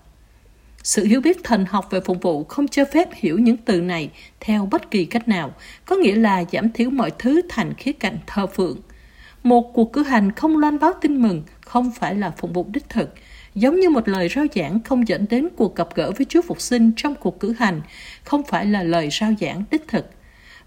Sự 0.84 1.06
hiểu 1.06 1.22
biết 1.22 1.44
thần 1.44 1.66
học 1.66 1.88
về 1.92 2.00
phục 2.02 2.22
vụ 2.22 2.44
không 2.44 2.68
cho 2.68 2.86
phép 2.86 3.10
hiểu 3.14 3.40
những 3.40 3.58
từ 3.58 3.82
này 3.82 4.10
theo 4.40 4.68
bất 4.72 4.92
kỳ 4.92 5.06
cách 5.06 5.28
nào, 5.28 5.54
có 5.86 5.96
nghĩa 5.96 6.16
là 6.16 6.44
giảm 6.52 6.72
thiểu 6.72 6.90
mọi 6.90 7.12
thứ 7.20 7.42
thành 7.50 7.74
khía 7.74 7.92
cạnh 7.92 8.18
thờ 8.28 8.48
phượng. 8.48 8.78
Một 9.44 9.74
cuộc 9.74 9.94
cử 9.94 10.04
hành 10.04 10.32
không 10.32 10.58
loan 10.58 10.80
báo 10.80 10.94
tin 11.02 11.22
mừng 11.22 11.44
không 11.62 11.92
phải 11.92 12.16
là 12.16 12.32
phục 12.38 12.54
vụ 12.54 12.66
đích 12.74 12.90
thực, 12.90 13.14
giống 13.56 13.80
như 13.80 13.90
một 13.90 14.08
lời 14.08 14.30
rao 14.36 14.46
giảng 14.56 14.80
không 14.84 15.08
dẫn 15.08 15.26
đến 15.30 15.48
cuộc 15.56 15.76
gặp 15.76 15.88
gỡ 15.96 16.12
với 16.18 16.26
Chúa 16.30 16.42
Phục 16.42 16.62
sinh 16.62 16.92
trong 16.96 17.16
cuộc 17.16 17.40
cử 17.40 17.54
hành, 17.60 17.82
không 18.24 18.44
phải 18.44 18.66
là 18.66 18.84
lời 18.84 19.10
rao 19.12 19.34
giảng 19.40 19.64
đích 19.72 19.88
thực. 19.88 20.10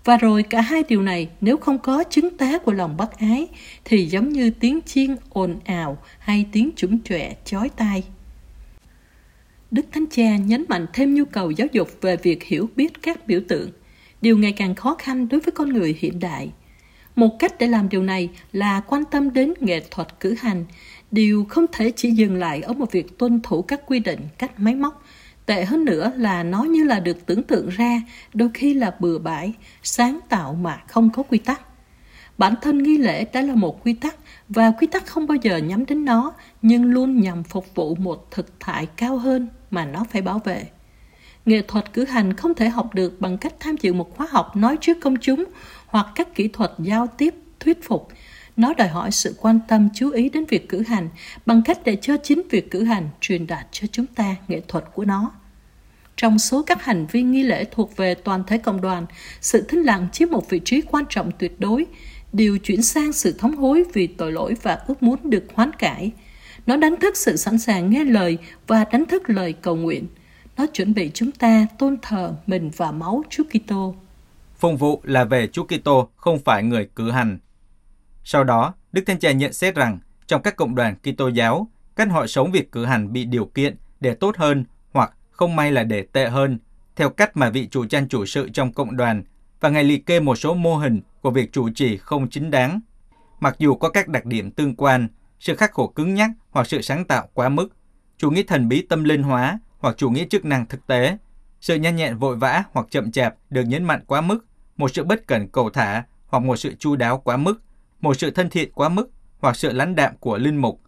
Và 0.04 0.16
rồi 0.16 0.42
cả 0.42 0.60
hai 0.60 0.82
điều 0.88 1.02
này 1.02 1.28
nếu 1.40 1.56
không 1.56 1.78
có 1.78 2.04
chứng 2.10 2.36
tá 2.36 2.58
của 2.58 2.72
lòng 2.72 2.96
bác 2.96 3.18
ái 3.18 3.46
thì 3.84 4.06
giống 4.06 4.28
như 4.28 4.50
tiếng 4.50 4.80
chiên 4.86 5.16
ồn 5.30 5.60
ào 5.64 5.98
hay 6.18 6.46
tiếng 6.52 6.70
chủng 6.76 7.02
chọe 7.02 7.32
chói 7.44 7.68
tai. 7.68 8.02
Đức 9.74 9.86
Thánh 9.92 10.06
Cha 10.10 10.36
nhấn 10.36 10.64
mạnh 10.68 10.86
thêm 10.92 11.14
nhu 11.14 11.24
cầu 11.24 11.50
giáo 11.50 11.68
dục 11.72 11.88
về 12.00 12.16
việc 12.16 12.42
hiểu 12.42 12.68
biết 12.76 13.02
các 13.02 13.26
biểu 13.26 13.40
tượng, 13.48 13.70
điều 14.20 14.38
ngày 14.38 14.52
càng 14.52 14.74
khó 14.74 14.96
khăn 14.98 15.28
đối 15.28 15.40
với 15.40 15.52
con 15.52 15.68
người 15.68 15.96
hiện 16.00 16.18
đại. 16.20 16.50
Một 17.16 17.36
cách 17.38 17.54
để 17.58 17.66
làm 17.66 17.88
điều 17.88 18.02
này 18.02 18.30
là 18.52 18.80
quan 18.80 19.04
tâm 19.10 19.32
đến 19.32 19.54
nghệ 19.60 19.82
thuật 19.90 20.20
cử 20.20 20.34
hành, 20.38 20.64
điều 21.10 21.44
không 21.48 21.66
thể 21.72 21.92
chỉ 21.96 22.10
dừng 22.10 22.36
lại 22.36 22.62
ở 22.62 22.72
một 22.72 22.92
việc 22.92 23.18
tuân 23.18 23.40
thủ 23.42 23.62
các 23.62 23.80
quy 23.86 23.98
định 23.98 24.20
cách 24.38 24.60
máy 24.60 24.74
móc. 24.74 25.04
Tệ 25.46 25.64
hơn 25.64 25.84
nữa 25.84 26.12
là 26.16 26.42
nó 26.42 26.62
như 26.62 26.84
là 26.84 27.00
được 27.00 27.26
tưởng 27.26 27.42
tượng 27.42 27.68
ra, 27.68 28.02
đôi 28.34 28.48
khi 28.54 28.74
là 28.74 28.96
bừa 29.00 29.18
bãi, 29.18 29.52
sáng 29.82 30.20
tạo 30.28 30.54
mà 30.54 30.82
không 30.88 31.10
có 31.10 31.22
quy 31.22 31.38
tắc. 31.38 31.60
Bản 32.38 32.54
thân 32.62 32.82
nghi 32.82 32.98
lễ 32.98 33.24
đã 33.32 33.40
là 33.40 33.54
một 33.54 33.84
quy 33.84 33.92
tắc 33.92 34.16
và 34.48 34.70
quy 34.70 34.86
tắc 34.86 35.06
không 35.06 35.26
bao 35.26 35.36
giờ 35.42 35.56
nhắm 35.56 35.86
đến 35.86 36.04
nó 36.04 36.32
nhưng 36.62 36.84
luôn 36.84 37.20
nhằm 37.20 37.42
phục 37.42 37.74
vụ 37.74 37.94
một 37.94 38.30
thực 38.30 38.58
tại 38.66 38.88
cao 38.96 39.18
hơn 39.18 39.48
mà 39.74 39.84
nó 39.84 40.04
phải 40.10 40.22
bảo 40.22 40.38
vệ. 40.38 40.64
Nghệ 41.46 41.62
thuật 41.68 41.92
cử 41.92 42.04
hành 42.04 42.36
không 42.36 42.54
thể 42.54 42.68
học 42.68 42.94
được 42.94 43.20
bằng 43.20 43.38
cách 43.38 43.54
tham 43.60 43.76
dự 43.76 43.92
một 43.92 44.16
khóa 44.16 44.26
học 44.30 44.56
nói 44.56 44.76
trước 44.80 44.96
công 45.00 45.16
chúng 45.20 45.44
hoặc 45.86 46.06
các 46.14 46.34
kỹ 46.34 46.48
thuật 46.48 46.72
giao 46.78 47.06
tiếp 47.06 47.34
thuyết 47.60 47.84
phục. 47.84 48.08
Nó 48.56 48.74
đòi 48.74 48.88
hỏi 48.88 49.10
sự 49.10 49.36
quan 49.40 49.60
tâm 49.68 49.88
chú 49.94 50.10
ý 50.10 50.28
đến 50.28 50.44
việc 50.44 50.68
cử 50.68 50.82
hành 50.82 51.08
bằng 51.46 51.62
cách 51.62 51.78
để 51.84 51.96
cho 52.02 52.16
chính 52.22 52.42
việc 52.50 52.70
cử 52.70 52.84
hành 52.84 53.08
truyền 53.20 53.46
đạt 53.46 53.66
cho 53.70 53.86
chúng 53.92 54.06
ta 54.06 54.36
nghệ 54.48 54.60
thuật 54.68 54.84
của 54.94 55.04
nó. 55.04 55.32
Trong 56.16 56.38
số 56.38 56.62
các 56.62 56.84
hành 56.84 57.06
vi 57.06 57.22
nghi 57.22 57.42
lễ 57.42 57.64
thuộc 57.70 57.96
về 57.96 58.14
toàn 58.14 58.44
thể 58.46 58.58
cộng 58.58 58.80
đoàn, 58.80 59.06
sự 59.40 59.64
thinh 59.68 59.82
lặng 59.82 60.08
chiếm 60.12 60.30
một 60.30 60.50
vị 60.50 60.60
trí 60.64 60.80
quan 60.80 61.04
trọng 61.08 61.30
tuyệt 61.38 61.60
đối, 61.60 61.86
điều 62.32 62.58
chuyển 62.58 62.82
sang 62.82 63.12
sự 63.12 63.34
thống 63.38 63.56
hối 63.56 63.84
vì 63.92 64.06
tội 64.06 64.32
lỗi 64.32 64.54
và 64.62 64.78
ước 64.86 65.02
muốn 65.02 65.30
được 65.30 65.44
hoán 65.54 65.72
cải. 65.72 66.12
Nó 66.66 66.76
đánh 66.76 67.00
thức 67.00 67.16
sự 67.16 67.36
sẵn 67.36 67.58
sàng 67.58 67.90
nghe 67.90 68.04
lời 68.04 68.38
và 68.66 68.84
đánh 68.92 69.06
thức 69.06 69.30
lời 69.30 69.52
cầu 69.52 69.76
nguyện. 69.76 70.06
Nó 70.56 70.66
chuẩn 70.72 70.94
bị 70.94 71.10
chúng 71.14 71.32
ta 71.32 71.66
tôn 71.78 71.96
thờ 72.02 72.34
mình 72.46 72.70
và 72.76 72.92
máu 72.92 73.22
Chúa 73.30 73.44
Kitô. 73.44 73.94
Phụng 74.56 74.76
vụ 74.76 75.00
là 75.04 75.24
về 75.24 75.46
Chúa 75.46 75.64
Kitô, 75.64 76.08
không 76.16 76.38
phải 76.38 76.62
người 76.62 76.88
cử 76.96 77.10
hành. 77.10 77.38
Sau 78.24 78.44
đó, 78.44 78.74
Đức 78.92 79.02
Thánh 79.06 79.18
Cha 79.18 79.32
nhận 79.32 79.52
xét 79.52 79.74
rằng 79.74 79.98
trong 80.26 80.42
các 80.42 80.56
cộng 80.56 80.74
đoàn 80.74 80.94
Kitô 81.02 81.28
giáo, 81.28 81.68
cách 81.96 82.08
họ 82.10 82.26
sống 82.26 82.52
việc 82.52 82.72
cử 82.72 82.84
hành 82.84 83.12
bị 83.12 83.24
điều 83.24 83.44
kiện 83.44 83.76
để 84.00 84.14
tốt 84.14 84.36
hơn 84.36 84.64
hoặc 84.92 85.12
không 85.30 85.56
may 85.56 85.72
là 85.72 85.84
để 85.84 86.02
tệ 86.12 86.28
hơn, 86.28 86.58
theo 86.96 87.10
cách 87.10 87.36
mà 87.36 87.50
vị 87.50 87.68
chủ 87.70 87.86
trang 87.86 88.08
chủ 88.08 88.26
sự 88.26 88.48
trong 88.48 88.72
cộng 88.72 88.96
đoàn 88.96 89.22
và 89.60 89.68
Ngài 89.68 89.84
liệt 89.84 90.06
kê 90.06 90.20
một 90.20 90.34
số 90.34 90.54
mô 90.54 90.76
hình 90.76 91.00
của 91.20 91.30
việc 91.30 91.52
chủ 91.52 91.68
trì 91.70 91.96
không 91.96 92.30
chính 92.30 92.50
đáng. 92.50 92.80
Mặc 93.40 93.56
dù 93.58 93.74
có 93.74 93.88
các 93.88 94.08
đặc 94.08 94.26
điểm 94.26 94.50
tương 94.50 94.74
quan, 94.76 95.08
sự 95.40 95.56
khắc 95.56 95.72
khổ 95.72 95.86
cứng 95.86 96.14
nhắc 96.14 96.30
hoặc 96.50 96.66
sự 96.66 96.82
sáng 96.82 97.04
tạo 97.04 97.28
quá 97.34 97.48
mức, 97.48 97.68
chủ 98.18 98.30
nghĩa 98.30 98.42
thần 98.42 98.68
bí 98.68 98.82
tâm 98.82 99.04
linh 99.04 99.22
hóa 99.22 99.58
hoặc 99.78 99.96
chủ 99.96 100.10
nghĩa 100.10 100.24
chức 100.30 100.44
năng 100.44 100.66
thực 100.66 100.86
tế, 100.86 101.18
sự 101.60 101.74
nhanh 101.74 101.96
nhẹn 101.96 102.18
vội 102.18 102.36
vã 102.36 102.64
hoặc 102.72 102.86
chậm 102.90 103.12
chạp 103.12 103.34
được 103.50 103.62
nhấn 103.62 103.84
mạnh 103.84 104.00
quá 104.06 104.20
mức, 104.20 104.46
một 104.76 104.88
sự 104.94 105.04
bất 105.04 105.26
cẩn 105.26 105.48
cầu 105.48 105.70
thả 105.70 106.04
hoặc 106.26 106.38
một 106.38 106.56
sự 106.56 106.74
chu 106.74 106.96
đáo 106.96 107.18
quá 107.18 107.36
mức, 107.36 107.62
một 108.00 108.14
sự 108.14 108.30
thân 108.30 108.50
thiện 108.50 108.72
quá 108.72 108.88
mức 108.88 109.10
hoặc 109.40 109.56
sự 109.56 109.72
lãnh 109.72 109.94
đạm 109.94 110.16
của 110.20 110.38
linh 110.38 110.56
mục. 110.56 110.80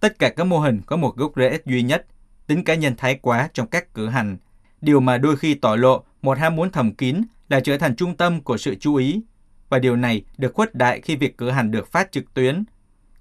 Tất 0.00 0.18
cả 0.18 0.30
các 0.30 0.44
mô 0.44 0.58
hình 0.58 0.80
có 0.86 0.96
một 0.96 1.16
gốc 1.16 1.32
rễ 1.36 1.58
duy 1.66 1.82
nhất, 1.82 2.06
tính 2.46 2.64
cá 2.64 2.74
nhân 2.74 2.94
thái 2.96 3.14
quá 3.22 3.48
trong 3.52 3.66
các 3.66 3.94
cử 3.94 4.08
hành, 4.08 4.36
điều 4.80 5.00
mà 5.00 5.18
đôi 5.18 5.36
khi 5.36 5.54
tỏ 5.54 5.76
lộ 5.76 6.04
một 6.22 6.38
ham 6.38 6.56
muốn 6.56 6.70
thầm 6.70 6.94
kín 6.94 7.22
là 7.48 7.60
trở 7.60 7.78
thành 7.78 7.96
trung 7.96 8.16
tâm 8.16 8.40
của 8.40 8.56
sự 8.56 8.74
chú 8.74 8.94
ý, 8.94 9.20
và 9.68 9.78
điều 9.78 9.96
này 9.96 10.22
được 10.38 10.54
khuất 10.54 10.74
đại 10.74 11.00
khi 11.00 11.16
việc 11.16 11.38
cử 11.38 11.50
hành 11.50 11.70
được 11.70 11.92
phát 11.92 12.12
trực 12.12 12.34
tuyến. 12.34 12.64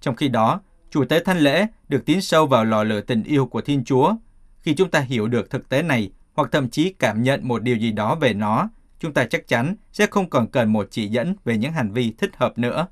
Trong 0.01 0.15
khi 0.15 0.27
đó, 0.27 0.61
chủ 0.91 1.05
tế 1.05 1.19
thánh 1.19 1.39
lễ 1.39 1.67
được 1.89 2.05
tiến 2.05 2.21
sâu 2.21 2.47
vào 2.47 2.65
lò 2.65 2.83
lửa 2.83 3.01
tình 3.01 3.23
yêu 3.23 3.45
của 3.45 3.61
Thiên 3.61 3.83
Chúa. 3.83 4.15
Khi 4.59 4.73
chúng 4.73 4.91
ta 4.91 4.99
hiểu 4.99 5.27
được 5.27 5.49
thực 5.49 5.69
tế 5.69 5.81
này, 5.81 6.11
hoặc 6.33 6.49
thậm 6.51 6.69
chí 6.69 6.93
cảm 6.99 7.23
nhận 7.23 7.47
một 7.47 7.63
điều 7.63 7.77
gì 7.77 7.91
đó 7.91 8.15
về 8.15 8.33
nó, 8.33 8.69
chúng 8.99 9.13
ta 9.13 9.25
chắc 9.25 9.47
chắn 9.47 9.75
sẽ 9.91 10.05
không 10.05 10.29
còn 10.29 10.47
cần 10.47 10.73
một 10.73 10.87
chỉ 10.91 11.07
dẫn 11.07 11.35
về 11.45 11.57
những 11.57 11.71
hành 11.71 11.91
vi 11.91 12.13
thích 12.17 12.31
hợp 12.37 12.57
nữa. 12.57 12.87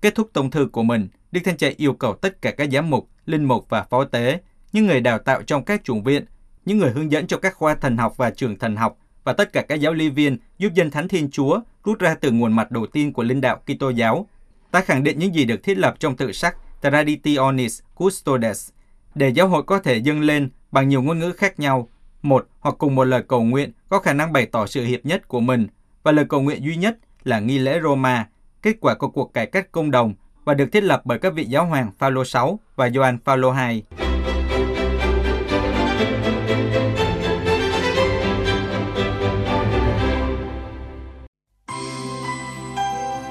Kết 0.00 0.14
thúc 0.14 0.30
tông 0.32 0.50
thư 0.50 0.68
của 0.72 0.82
mình, 0.82 1.08
Đức 1.32 1.40
Thanh 1.44 1.56
Cha 1.56 1.68
yêu 1.76 1.92
cầu 1.92 2.14
tất 2.14 2.42
cả 2.42 2.50
các 2.50 2.68
giám 2.72 2.90
mục, 2.90 3.08
linh 3.26 3.44
mục 3.44 3.66
và 3.68 3.82
phó 3.82 4.04
tế, 4.04 4.40
những 4.72 4.86
người 4.86 5.00
đào 5.00 5.18
tạo 5.18 5.42
trong 5.42 5.64
các 5.64 5.84
chủng 5.84 6.02
viện, 6.02 6.24
những 6.64 6.78
người 6.78 6.90
hướng 6.90 7.12
dẫn 7.12 7.26
cho 7.26 7.38
các 7.38 7.54
khoa 7.54 7.74
thần 7.74 7.96
học 7.96 8.16
và 8.16 8.30
trường 8.30 8.58
thần 8.58 8.76
học 8.76 8.98
và 9.24 9.32
tất 9.32 9.52
cả 9.52 9.62
các 9.62 9.74
giáo 9.74 9.92
lý 9.92 10.08
viên 10.08 10.38
giúp 10.58 10.72
dân 10.74 10.90
thánh 10.90 11.08
Thiên 11.08 11.30
Chúa 11.30 11.60
rút 11.84 11.98
ra 11.98 12.14
từ 12.14 12.30
nguồn 12.30 12.52
mặt 12.52 12.70
đầu 12.70 12.86
tiên 12.86 13.12
của 13.12 13.22
linh 13.22 13.40
đạo 13.40 13.60
Kitô 13.66 13.90
giáo. 13.90 14.28
Ta 14.70 14.80
khẳng 14.80 15.02
định 15.02 15.18
những 15.18 15.34
gì 15.34 15.44
được 15.44 15.62
thiết 15.62 15.78
lập 15.78 15.94
trong 15.98 16.16
tự 16.16 16.32
sắc 16.32 16.56
Traditionis 16.82 17.80
Custodes 17.94 18.70
để 19.14 19.28
giáo 19.28 19.48
hội 19.48 19.62
có 19.62 19.78
thể 19.78 19.96
dâng 19.96 20.20
lên 20.20 20.48
bằng 20.72 20.88
nhiều 20.88 21.02
ngôn 21.02 21.18
ngữ 21.18 21.32
khác 21.32 21.60
nhau, 21.60 21.88
một 22.22 22.46
hoặc 22.60 22.74
cùng 22.78 22.94
một 22.94 23.04
lời 23.04 23.22
cầu 23.28 23.42
nguyện 23.42 23.72
có 23.88 23.98
khả 23.98 24.12
năng 24.12 24.32
bày 24.32 24.46
tỏ 24.46 24.66
sự 24.66 24.84
hiệp 24.84 25.06
nhất 25.06 25.28
của 25.28 25.40
mình 25.40 25.66
và 26.02 26.12
lời 26.12 26.24
cầu 26.28 26.42
nguyện 26.42 26.64
duy 26.64 26.76
nhất 26.76 26.98
là 27.24 27.40
nghi 27.40 27.58
lễ 27.58 27.80
Roma, 27.82 28.28
kết 28.62 28.76
quả 28.80 28.94
của 28.94 29.08
cuộc 29.08 29.34
cải 29.34 29.46
cách 29.46 29.72
công 29.72 29.90
đồng 29.90 30.14
và 30.44 30.54
được 30.54 30.72
thiết 30.72 30.84
lập 30.84 31.02
bởi 31.04 31.18
các 31.18 31.34
vị 31.34 31.44
giáo 31.44 31.66
hoàng 31.66 31.90
Phaolô 31.98 32.24
6 32.24 32.60
và 32.76 32.90
Gioan 32.90 33.18
Phaolô 33.24 33.50
2. 33.50 33.82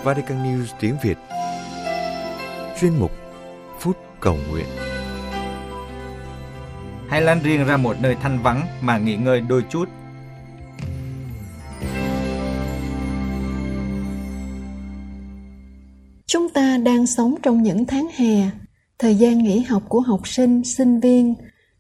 Vatican 0.04 0.44
News 0.44 0.66
tiếng 0.80 0.96
Việt. 1.04 1.18
Chuyên 2.80 3.00
mục 3.00 3.25
Cầu 4.26 4.38
Nguyện 4.52 4.66
Hãy 7.08 7.22
lăn 7.22 7.40
riêng 7.44 7.66
ra 7.66 7.78
một 7.78 7.96
nơi 8.02 8.16
thanh 8.22 8.40
vắng 8.44 8.62
mà 8.82 8.98
nghỉ 8.98 9.16
ngơi 9.16 9.42
đôi 9.42 9.64
chút. 9.70 9.86
Chúng 16.28 16.50
ta 16.50 16.78
đang 16.78 17.08
sống 17.08 17.36
trong 17.44 17.64
những 17.64 17.86
tháng 17.86 18.08
hè, 18.16 18.50
thời 19.00 19.16
gian 19.16 19.44
nghỉ 19.44 19.60
học 19.60 19.84
của 19.90 20.00
học 20.00 20.28
sinh, 20.28 20.64
sinh 20.64 21.00
viên, 21.00 21.34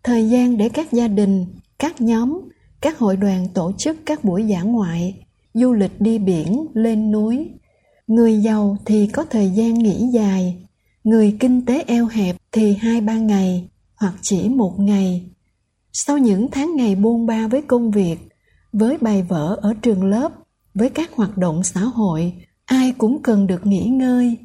thời 0.03 0.29
gian 0.29 0.57
để 0.57 0.69
các 0.69 0.91
gia 0.91 1.07
đình, 1.07 1.45
các 1.79 2.01
nhóm, 2.01 2.41
các 2.81 2.97
hội 2.97 3.17
đoàn 3.17 3.47
tổ 3.53 3.71
chức 3.77 3.97
các 4.05 4.23
buổi 4.23 4.43
dã 4.43 4.61
ngoại, 4.61 5.25
du 5.53 5.73
lịch 5.73 6.01
đi 6.01 6.19
biển, 6.19 6.65
lên 6.73 7.11
núi. 7.11 7.49
Người 8.07 8.37
giàu 8.37 8.77
thì 8.85 9.07
có 9.07 9.25
thời 9.29 9.49
gian 9.49 9.73
nghỉ 9.73 10.07
dài, 10.13 10.64
người 11.05 11.37
kinh 11.39 11.65
tế 11.65 11.83
eo 11.87 12.07
hẹp 12.07 12.35
thì 12.51 12.73
hai 12.73 13.01
ba 13.01 13.17
ngày 13.17 13.69
hoặc 13.95 14.13
chỉ 14.21 14.49
một 14.49 14.79
ngày. 14.79 15.25
Sau 15.93 16.17
những 16.17 16.47
tháng 16.51 16.75
ngày 16.75 16.95
buôn 16.95 17.25
ba 17.25 17.47
với 17.47 17.61
công 17.61 17.91
việc, 17.91 18.17
với 18.73 18.97
bài 18.97 19.25
vở 19.29 19.57
ở 19.61 19.73
trường 19.81 20.03
lớp, 20.03 20.31
với 20.73 20.89
các 20.89 21.11
hoạt 21.13 21.37
động 21.37 21.63
xã 21.63 21.81
hội, 21.81 22.33
ai 22.65 22.93
cũng 22.97 23.21
cần 23.23 23.47
được 23.47 23.65
nghỉ 23.65 23.85
ngơi. 23.85 24.37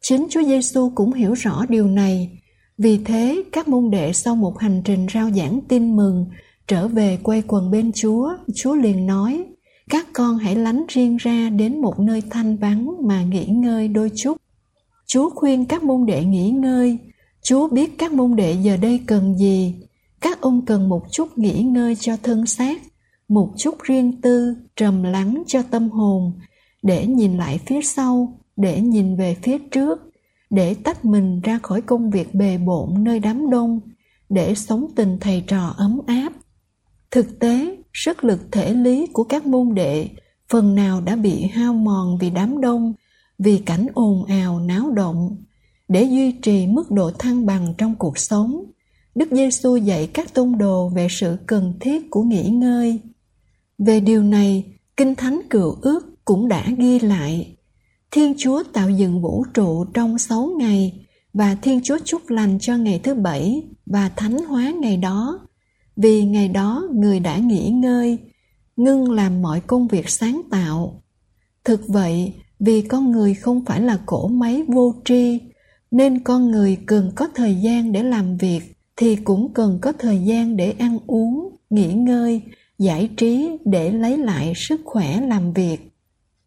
Chính 0.00 0.26
Chúa 0.30 0.42
Giêsu 0.42 0.92
cũng 0.94 1.12
hiểu 1.12 1.32
rõ 1.32 1.66
điều 1.68 1.86
này. 1.86 2.38
Vì 2.78 2.98
thế, 3.04 3.42
các 3.52 3.68
môn 3.68 3.90
đệ 3.90 4.12
sau 4.12 4.36
một 4.36 4.58
hành 4.58 4.82
trình 4.84 5.06
rao 5.14 5.30
giảng 5.30 5.60
tin 5.68 5.96
mừng, 5.96 6.26
trở 6.68 6.88
về 6.88 7.18
quay 7.22 7.42
quần 7.46 7.70
bên 7.70 7.92
Chúa, 7.92 8.32
Chúa 8.54 8.74
liền 8.74 9.06
nói, 9.06 9.44
các 9.90 10.06
con 10.12 10.38
hãy 10.38 10.56
lánh 10.56 10.84
riêng 10.88 11.16
ra 11.16 11.50
đến 11.50 11.80
một 11.80 12.00
nơi 12.00 12.22
thanh 12.30 12.56
vắng 12.56 12.96
mà 13.08 13.22
nghỉ 13.22 13.46
ngơi 13.46 13.88
đôi 13.88 14.10
chút. 14.16 14.36
Chúa 15.06 15.30
khuyên 15.30 15.64
các 15.64 15.82
môn 15.82 16.06
đệ 16.06 16.24
nghỉ 16.24 16.50
ngơi, 16.50 16.98
Chúa 17.42 17.68
biết 17.68 17.98
các 17.98 18.12
môn 18.12 18.36
đệ 18.36 18.56
giờ 18.62 18.76
đây 18.76 19.00
cần 19.06 19.38
gì. 19.38 19.74
Các 20.20 20.40
ông 20.40 20.64
cần 20.66 20.88
một 20.88 21.02
chút 21.10 21.38
nghỉ 21.38 21.62
ngơi 21.62 21.96
cho 21.96 22.16
thân 22.22 22.46
xác, 22.46 22.82
một 23.28 23.50
chút 23.56 23.74
riêng 23.82 24.20
tư, 24.20 24.56
trầm 24.76 25.02
lắng 25.02 25.42
cho 25.46 25.62
tâm 25.62 25.90
hồn, 25.90 26.32
để 26.82 27.06
nhìn 27.06 27.36
lại 27.36 27.60
phía 27.66 27.82
sau, 27.82 28.38
để 28.56 28.80
nhìn 28.80 29.16
về 29.16 29.36
phía 29.42 29.58
trước, 29.58 29.98
để 30.50 30.74
tách 30.74 31.04
mình 31.04 31.40
ra 31.40 31.58
khỏi 31.62 31.80
công 31.80 32.10
việc 32.10 32.34
bề 32.34 32.58
bộn 32.58 33.04
nơi 33.04 33.20
đám 33.20 33.50
đông, 33.50 33.80
để 34.28 34.54
sống 34.54 34.86
tình 34.96 35.18
thầy 35.20 35.44
trò 35.46 35.74
ấm 35.76 36.00
áp. 36.06 36.32
Thực 37.10 37.38
tế, 37.38 37.76
sức 37.92 38.24
lực 38.24 38.40
thể 38.52 38.74
lý 38.74 39.06
của 39.12 39.24
các 39.24 39.46
môn 39.46 39.74
đệ 39.74 40.08
phần 40.48 40.74
nào 40.74 41.00
đã 41.00 41.16
bị 41.16 41.42
hao 41.42 41.74
mòn 41.74 42.18
vì 42.20 42.30
đám 42.30 42.60
đông, 42.60 42.92
vì 43.38 43.58
cảnh 43.58 43.86
ồn 43.94 44.24
ào 44.24 44.60
náo 44.60 44.90
động. 44.90 45.36
Để 45.88 46.02
duy 46.02 46.32
trì 46.32 46.66
mức 46.66 46.90
độ 46.90 47.10
thăng 47.10 47.46
bằng 47.46 47.74
trong 47.78 47.94
cuộc 47.94 48.18
sống, 48.18 48.64
Đức 49.14 49.28
Giêsu 49.30 49.76
dạy 49.76 50.06
các 50.06 50.34
tôn 50.34 50.58
đồ 50.58 50.88
về 50.88 51.06
sự 51.10 51.36
cần 51.46 51.74
thiết 51.80 52.10
của 52.10 52.22
nghỉ 52.22 52.48
ngơi. 52.48 53.00
Về 53.78 54.00
điều 54.00 54.22
này, 54.22 54.64
Kinh 54.96 55.14
Thánh 55.14 55.40
Cựu 55.50 55.76
Ước 55.82 56.24
cũng 56.24 56.48
đã 56.48 56.66
ghi 56.78 56.98
lại. 56.98 57.56
Thiên 58.10 58.34
Chúa 58.38 58.62
tạo 58.72 58.90
dựng 58.90 59.22
vũ 59.22 59.44
trụ 59.54 59.84
trong 59.84 60.18
sáu 60.18 60.50
ngày 60.58 61.06
và 61.32 61.56
Thiên 61.62 61.80
Chúa 61.84 61.98
chúc 62.04 62.30
lành 62.30 62.58
cho 62.60 62.76
ngày 62.76 63.00
thứ 63.02 63.14
bảy 63.14 63.62
và 63.86 64.08
thánh 64.08 64.38
hóa 64.44 64.72
ngày 64.80 64.96
đó. 64.96 65.40
Vì 65.96 66.24
ngày 66.24 66.48
đó 66.48 66.88
người 66.92 67.20
đã 67.20 67.38
nghỉ 67.38 67.68
ngơi, 67.68 68.18
ngưng 68.76 69.10
làm 69.10 69.42
mọi 69.42 69.60
công 69.60 69.88
việc 69.88 70.08
sáng 70.08 70.42
tạo. 70.50 71.02
Thực 71.64 71.88
vậy, 71.88 72.32
vì 72.64 72.82
con 72.82 73.10
người 73.10 73.34
không 73.34 73.64
phải 73.64 73.80
là 73.80 73.98
cỗ 74.06 74.28
máy 74.28 74.62
vô 74.68 74.94
tri, 75.04 75.40
nên 75.90 76.20
con 76.20 76.50
người 76.50 76.78
cần 76.86 77.12
có 77.14 77.28
thời 77.34 77.54
gian 77.54 77.92
để 77.92 78.02
làm 78.02 78.36
việc 78.36 78.60
thì 78.96 79.16
cũng 79.16 79.52
cần 79.54 79.78
có 79.82 79.92
thời 79.98 80.18
gian 80.18 80.56
để 80.56 80.74
ăn 80.78 80.98
uống, 81.06 81.56
nghỉ 81.70 81.92
ngơi, 81.92 82.42
giải 82.78 83.10
trí 83.16 83.50
để 83.64 83.90
lấy 83.90 84.18
lại 84.18 84.52
sức 84.56 84.80
khỏe 84.84 85.20
làm 85.20 85.52
việc. 85.52 85.90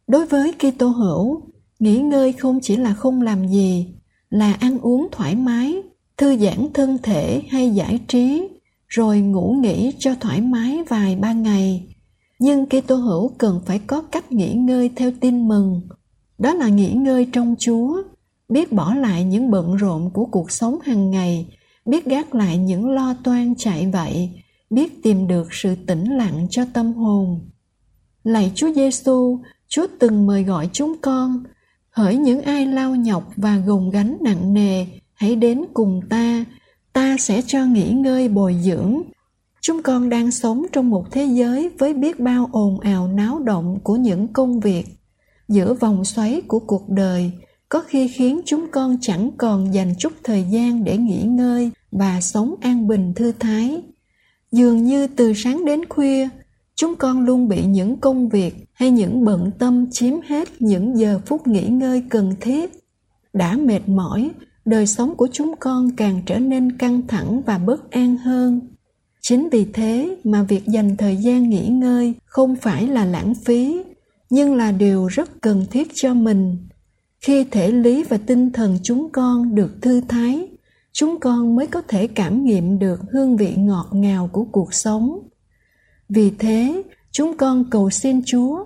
Đối 0.08 0.26
với 0.26 0.54
Kitô 0.54 0.88
hữu, 0.88 1.42
nghỉ 1.80 1.98
ngơi 1.98 2.34
không 2.34 2.60
chỉ 2.62 2.76
là 2.76 2.94
không 2.94 3.22
làm 3.22 3.48
gì, 3.48 3.88
là 4.30 4.54
ăn 4.54 4.80
uống 4.80 5.08
thoải 5.12 5.36
mái, 5.36 5.76
thư 6.18 6.38
giãn 6.38 6.68
thân 6.74 6.98
thể 7.04 7.42
hay 7.50 7.70
giải 7.70 8.00
trí, 8.08 8.48
rồi 8.88 9.20
ngủ 9.20 9.56
nghỉ 9.62 9.94
cho 10.00 10.16
thoải 10.20 10.42
mái 10.42 10.84
vài 10.90 11.16
ba 11.16 11.34
ngày. 11.34 11.88
Nhưng 12.40 12.66
Kitô 12.66 12.96
hữu 12.96 13.32
cần 13.38 13.62
phải 13.66 13.80
có 13.80 14.02
cách 14.02 14.32
nghỉ 14.32 14.54
ngơi 14.54 14.90
theo 14.96 15.12
tin 15.22 15.48
mừng. 15.48 15.82
Đó 16.38 16.54
là 16.54 16.70
nghỉ 16.70 16.92
ngơi 16.92 17.28
trong 17.32 17.56
Chúa, 17.60 18.04
biết 18.50 18.72
bỏ 18.72 18.94
lại 18.94 19.24
những 19.24 19.52
bận 19.52 19.76
rộn 19.76 20.10
của 20.14 20.26
cuộc 20.26 20.52
sống 20.52 20.80
hàng 20.84 21.12
ngày 21.12 21.48
biết 21.88 22.06
gác 22.06 22.36
lại 22.36 22.58
những 22.58 22.90
lo 22.90 23.16
toan 23.24 23.56
chạy 23.58 23.88
vậy, 23.94 24.30
biết 24.70 25.04
tìm 25.04 25.28
được 25.28 25.54
sự 25.54 25.76
tĩnh 25.76 26.18
lặng 26.18 26.48
cho 26.50 26.66
tâm 26.74 26.94
hồn. 26.94 27.40
Lạy 28.24 28.52
Chúa 28.56 28.74
Giêsu, 28.74 29.40
Chúa 29.68 29.88
từng 30.00 30.28
mời 30.28 30.44
gọi 30.44 30.70
chúng 30.74 30.96
con, 31.02 31.44
hỡi 31.90 32.18
những 32.18 32.42
ai 32.42 32.66
lao 32.66 32.96
nhọc 32.96 33.32
và 33.36 33.58
gồng 33.58 33.90
gánh 33.90 34.18
nặng 34.22 34.54
nề, 34.54 34.86
hãy 35.14 35.36
đến 35.36 35.66
cùng 35.74 36.02
ta, 36.10 36.46
ta 36.94 37.18
sẽ 37.20 37.42
cho 37.48 37.66
nghỉ 37.66 37.90
ngơi 37.90 38.30
bồi 38.30 38.56
dưỡng. 38.64 39.02
Chúng 39.62 39.84
con 39.84 40.10
đang 40.10 40.32
sống 40.32 40.66
trong 40.72 40.90
một 40.90 41.12
thế 41.12 41.26
giới 41.26 41.70
với 41.80 41.94
biết 41.94 42.20
bao 42.20 42.50
ồn 42.52 42.80
ào 42.80 43.08
náo 43.08 43.40
động 43.40 43.80
của 43.84 43.96
những 43.96 44.28
công 44.28 44.60
việc. 44.60 44.97
Giữa 45.48 45.74
vòng 45.74 46.06
xoáy 46.06 46.42
của 46.48 46.60
cuộc 46.60 46.90
đời, 46.90 47.32
có 47.70 47.84
khi 47.88 48.08
khiến 48.08 48.42
chúng 48.46 48.66
con 48.72 48.98
chẳng 49.02 49.32
còn 49.38 49.74
dành 49.74 49.94
chút 50.00 50.14
thời 50.24 50.44
gian 50.44 50.84
để 50.84 50.98
nghỉ 50.98 51.22
ngơi 51.22 51.72
và 51.92 52.22
sống 52.22 52.56
an 52.62 52.88
bình 52.88 53.14
thư 53.14 53.32
thái. 53.32 53.82
Dường 54.52 54.84
như 54.84 55.08
từ 55.08 55.34
sáng 55.34 55.66
đến 55.66 55.86
khuya 55.90 56.30
chúng 56.76 56.96
con 56.96 57.26
luôn 57.26 57.48
bị 57.48 57.66
những 57.66 58.00
công 58.00 58.30
việc 58.30 58.56
hay 58.74 58.92
những 58.92 59.26
bận 59.26 59.52
tâm 59.60 59.86
chiếm 59.92 60.14
hết 60.28 60.50
những 60.60 60.98
giờ 60.98 61.20
phút 61.26 61.48
nghỉ 61.48 61.68
ngơi 61.68 62.04
cần 62.10 62.34
thiết. 62.42 62.72
Đã 63.34 63.58
mệt 63.58 63.90
mỏi 63.90 64.32
đời 64.66 64.88
sống 64.88 65.16
của 65.16 65.28
chúng 65.32 65.56
con 65.60 65.96
càng 65.96 66.22
trở 66.26 66.40
nên 66.40 66.78
căng 66.78 67.08
thẳng 67.08 67.42
và 67.46 67.58
bất 67.58 67.92
an 67.92 68.18
hơn. 68.18 68.62
Chính 69.22 69.50
vì 69.52 69.66
thế 69.74 70.18
mà 70.24 70.44
việc 70.44 70.66
dành 70.68 70.98
thời 70.98 71.16
gian 71.16 71.50
nghỉ 71.50 71.68
ngơi 71.68 72.14
không 72.26 72.56
phải 72.56 72.88
là 72.88 73.06
lãng 73.06 73.34
phí 73.46 73.84
nhưng 74.30 74.56
là 74.56 74.72
điều 74.72 75.08
rất 75.08 75.42
cần 75.42 75.66
thiết 75.72 75.88
cho 75.94 76.14
mình. 76.14 76.58
Khi 77.20 77.44
thể 77.44 77.72
lý 77.72 78.04
và 78.04 78.18
tinh 78.18 78.52
thần 78.52 78.78
chúng 78.84 79.10
con 79.12 79.56
được 79.56 79.82
thư 79.82 80.02
thái, 80.02 80.48
chúng 80.94 81.20
con 81.20 81.56
mới 81.56 81.68
có 81.68 81.82
thể 81.82 82.08
cảm 82.08 82.44
nghiệm 82.44 82.80
được 82.80 83.00
hương 83.12 83.38
vị 83.38 83.54
ngọt 83.58 83.88
ngào 83.92 84.30
của 84.34 84.44
cuộc 84.52 84.74
sống. 84.74 85.20
Vì 86.10 86.32
thế, 86.40 86.84
chúng 87.12 87.38
con 87.38 87.70
cầu 87.70 87.90
xin 87.90 88.22
chúa 88.26 88.66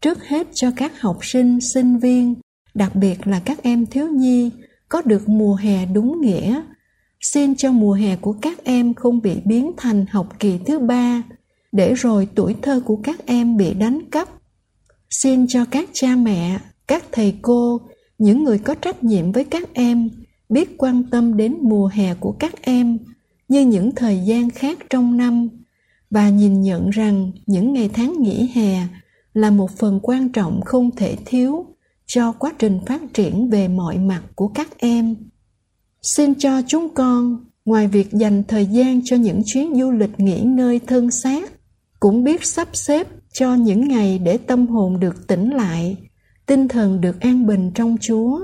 trước 0.00 0.24
hết 0.24 0.46
cho 0.54 0.70
các 0.76 1.00
học 1.00 1.18
sinh 1.22 1.58
sinh 1.60 1.98
viên, 1.98 2.34
đặc 2.74 2.94
biệt 2.94 3.26
là 3.26 3.40
các 3.44 3.62
em 3.62 3.86
thiếu 3.86 4.08
nhi, 4.08 4.50
có 4.88 5.02
được 5.04 5.28
mùa 5.28 5.54
hè 5.54 5.86
đúng 5.86 6.20
nghĩa. 6.20 6.62
Xin 7.20 7.54
cho 7.54 7.72
mùa 7.72 7.92
hè 7.92 8.16
của 8.16 8.32
các 8.32 8.64
em 8.64 8.94
không 8.94 9.20
bị 9.22 9.40
biến 9.44 9.72
thành 9.76 10.06
học 10.10 10.28
kỳ 10.38 10.58
thứ 10.66 10.78
ba, 10.78 11.22
để 11.72 11.94
rồi 11.94 12.28
tuổi 12.34 12.56
thơ 12.62 12.80
của 12.84 12.96
các 13.04 13.26
em 13.26 13.56
bị 13.56 13.74
đánh 13.74 14.00
cắp 14.10 14.28
xin 15.12 15.46
cho 15.46 15.64
các 15.64 15.88
cha 15.92 16.16
mẹ, 16.16 16.58
các 16.86 17.04
thầy 17.12 17.34
cô, 17.42 17.80
những 18.18 18.44
người 18.44 18.58
có 18.58 18.74
trách 18.74 19.04
nhiệm 19.04 19.32
với 19.32 19.44
các 19.44 19.74
em, 19.74 20.10
biết 20.48 20.74
quan 20.78 21.02
tâm 21.10 21.36
đến 21.36 21.56
mùa 21.62 21.86
hè 21.86 22.14
của 22.14 22.32
các 22.32 22.62
em 22.62 22.98
như 23.48 23.60
những 23.60 23.94
thời 23.94 24.18
gian 24.18 24.50
khác 24.50 24.78
trong 24.90 25.16
năm 25.16 25.48
và 26.10 26.30
nhìn 26.30 26.62
nhận 26.62 26.90
rằng 26.90 27.32
những 27.46 27.72
ngày 27.72 27.90
tháng 27.92 28.22
nghỉ 28.22 28.50
hè 28.54 28.86
là 29.34 29.50
một 29.50 29.70
phần 29.70 30.00
quan 30.02 30.28
trọng 30.28 30.60
không 30.64 30.90
thể 30.96 31.16
thiếu 31.24 31.66
cho 32.06 32.32
quá 32.32 32.52
trình 32.58 32.80
phát 32.86 33.02
triển 33.14 33.50
về 33.50 33.68
mọi 33.68 33.98
mặt 33.98 34.22
của 34.34 34.48
các 34.48 34.78
em. 34.78 35.16
Xin 36.02 36.34
cho 36.34 36.62
chúng 36.66 36.94
con, 36.94 37.44
ngoài 37.64 37.88
việc 37.88 38.12
dành 38.12 38.42
thời 38.48 38.66
gian 38.66 39.00
cho 39.04 39.16
những 39.16 39.42
chuyến 39.46 39.74
du 39.74 39.90
lịch 39.90 40.20
nghỉ 40.20 40.40
ngơi 40.40 40.80
thân 40.86 41.10
xác, 41.10 41.52
cũng 42.00 42.24
biết 42.24 42.44
sắp 42.44 42.68
xếp 42.72 43.08
cho 43.32 43.54
những 43.54 43.88
ngày 43.88 44.18
để 44.18 44.36
tâm 44.36 44.66
hồn 44.66 45.00
được 45.00 45.26
tỉnh 45.26 45.50
lại, 45.50 45.96
tinh 46.46 46.68
thần 46.68 47.00
được 47.00 47.20
an 47.20 47.46
bình 47.46 47.70
trong 47.74 47.96
chúa. 48.00 48.40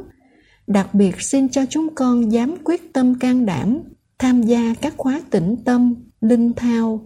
Đặc 0.67 0.95
biệt 0.95 1.21
xin 1.23 1.49
cho 1.49 1.65
chúng 1.71 1.95
con 1.95 2.33
dám 2.33 2.55
quyết 2.65 2.93
tâm 2.93 3.19
can 3.19 3.47
đảm, 3.47 3.79
tham 4.19 4.43
gia 4.43 4.75
các 4.81 4.95
khóa 4.97 5.21
tĩnh 5.31 5.57
tâm, 5.65 5.95
linh 6.21 6.53
thao. 6.53 7.01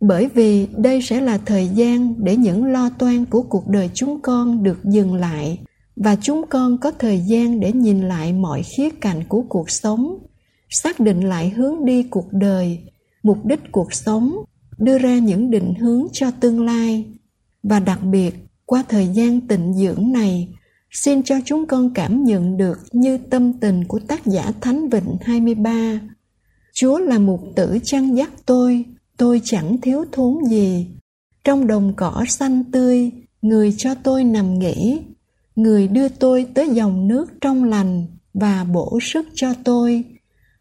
Bởi 0.00 0.28
vì 0.34 0.66
đây 0.76 1.02
sẽ 1.02 1.20
là 1.20 1.38
thời 1.38 1.68
gian 1.68 2.14
để 2.18 2.36
những 2.36 2.64
lo 2.64 2.90
toan 2.98 3.24
của 3.24 3.42
cuộc 3.42 3.68
đời 3.68 3.90
chúng 3.94 4.20
con 4.20 4.62
được 4.62 4.84
dừng 4.84 5.14
lại, 5.14 5.58
và 5.96 6.16
chúng 6.20 6.46
con 6.50 6.78
có 6.78 6.90
thời 6.90 7.20
gian 7.20 7.60
để 7.60 7.72
nhìn 7.72 8.00
lại 8.08 8.32
mọi 8.32 8.62
khía 8.76 8.90
cạnh 8.90 9.24
của 9.28 9.42
cuộc 9.48 9.70
sống, 9.70 10.18
xác 10.70 11.00
định 11.00 11.20
lại 11.20 11.50
hướng 11.50 11.84
đi 11.84 12.02
cuộc 12.02 12.32
đời, 12.32 12.78
mục 13.22 13.44
đích 13.44 13.60
cuộc 13.72 13.92
sống 13.92 14.36
đưa 14.78 14.98
ra 14.98 15.18
những 15.18 15.50
định 15.50 15.74
hướng 15.74 16.06
cho 16.12 16.30
tương 16.30 16.64
lai 16.64 17.04
và 17.62 17.80
đặc 17.80 18.00
biệt 18.02 18.34
qua 18.66 18.84
thời 18.88 19.06
gian 19.06 19.40
tịnh 19.40 19.74
dưỡng 19.74 20.12
này 20.12 20.48
xin 20.90 21.22
cho 21.22 21.36
chúng 21.44 21.66
con 21.66 21.94
cảm 21.94 22.24
nhận 22.24 22.56
được 22.56 22.78
như 22.92 23.18
tâm 23.18 23.52
tình 23.52 23.84
của 23.84 23.98
tác 23.98 24.26
giả 24.26 24.52
Thánh 24.60 24.88
Vịnh 24.88 25.16
23. 25.20 26.00
Chúa 26.74 26.98
là 26.98 27.18
mục 27.18 27.40
tử 27.56 27.78
chăn 27.82 28.16
dắt 28.16 28.30
tôi, 28.46 28.84
tôi 29.16 29.40
chẳng 29.44 29.80
thiếu 29.80 30.04
thốn 30.12 30.44
gì. 30.48 30.86
Trong 31.44 31.66
đồng 31.66 31.92
cỏ 31.96 32.24
xanh 32.28 32.64
tươi, 32.72 33.10
người 33.42 33.74
cho 33.76 33.94
tôi 33.94 34.24
nằm 34.24 34.58
nghỉ, 34.58 35.00
người 35.56 35.88
đưa 35.88 36.08
tôi 36.08 36.46
tới 36.54 36.70
dòng 36.70 37.08
nước 37.08 37.32
trong 37.40 37.64
lành 37.64 38.06
và 38.34 38.64
bổ 38.64 38.98
sức 39.02 39.26
cho 39.34 39.54
tôi. 39.64 40.04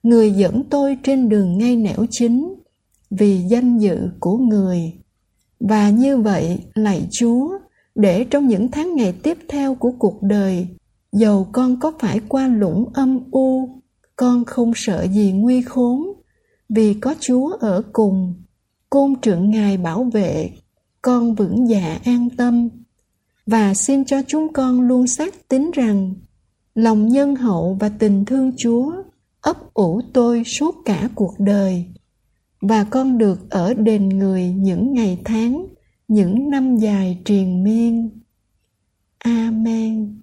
Người 0.03 0.31
dẫn 0.31 0.63
tôi 0.69 0.97
trên 1.03 1.29
đường 1.29 1.57
ngay 1.57 1.75
nẻo 1.75 2.05
chính 2.09 2.55
vì 3.17 3.37
danh 3.37 3.77
dự 3.77 4.09
của 4.19 4.37
người. 4.37 4.93
Và 5.59 5.89
như 5.89 6.17
vậy, 6.17 6.59
lạy 6.73 7.07
Chúa, 7.11 7.57
để 7.95 8.23
trong 8.23 8.47
những 8.47 8.71
tháng 8.71 8.95
ngày 8.95 9.13
tiếp 9.23 9.37
theo 9.49 9.75
của 9.75 9.91
cuộc 9.91 10.21
đời 10.21 10.67
dầu 11.11 11.47
con 11.51 11.79
có 11.79 11.91
phải 11.99 12.19
qua 12.29 12.47
lũng 12.47 12.85
âm 12.93 13.19
u 13.31 13.69
con 14.15 14.45
không 14.45 14.71
sợ 14.75 15.07
gì 15.07 15.31
nguy 15.31 15.61
khốn 15.61 16.07
vì 16.69 16.93
có 16.93 17.15
chúa 17.19 17.49
ở 17.59 17.83
cùng. 17.93 18.33
Côn 18.89 19.15
trượng 19.21 19.49
ngài 19.49 19.77
bảo 19.77 20.03
vệ 20.03 20.49
con 21.01 21.35
vững 21.35 21.69
dạ 21.69 21.99
an 22.05 22.29
tâm. 22.37 22.69
Và 23.45 23.73
xin 23.73 24.05
cho 24.05 24.21
chúng 24.27 24.53
con 24.53 24.81
luôn 24.81 25.07
xác 25.07 25.47
tín 25.47 25.71
rằng 25.73 26.13
lòng 26.75 27.07
nhân 27.07 27.35
hậu 27.35 27.77
và 27.79 27.89
tình 27.89 28.25
thương 28.25 28.51
chúa 28.57 28.93
ấp 29.41 29.73
ủ 29.73 30.01
tôi 30.13 30.43
suốt 30.43 30.75
cả 30.85 31.09
cuộc 31.15 31.35
đời 31.39 31.85
và 32.63 32.83
con 32.83 33.17
được 33.17 33.49
ở 33.49 33.73
đền 33.73 34.09
người 34.09 34.43
những 34.43 34.93
ngày 34.93 35.19
tháng, 35.25 35.65
những 36.07 36.49
năm 36.49 36.77
dài 36.77 37.17
triền 37.25 37.63
miên. 37.63 38.09
Amen. 39.17 40.22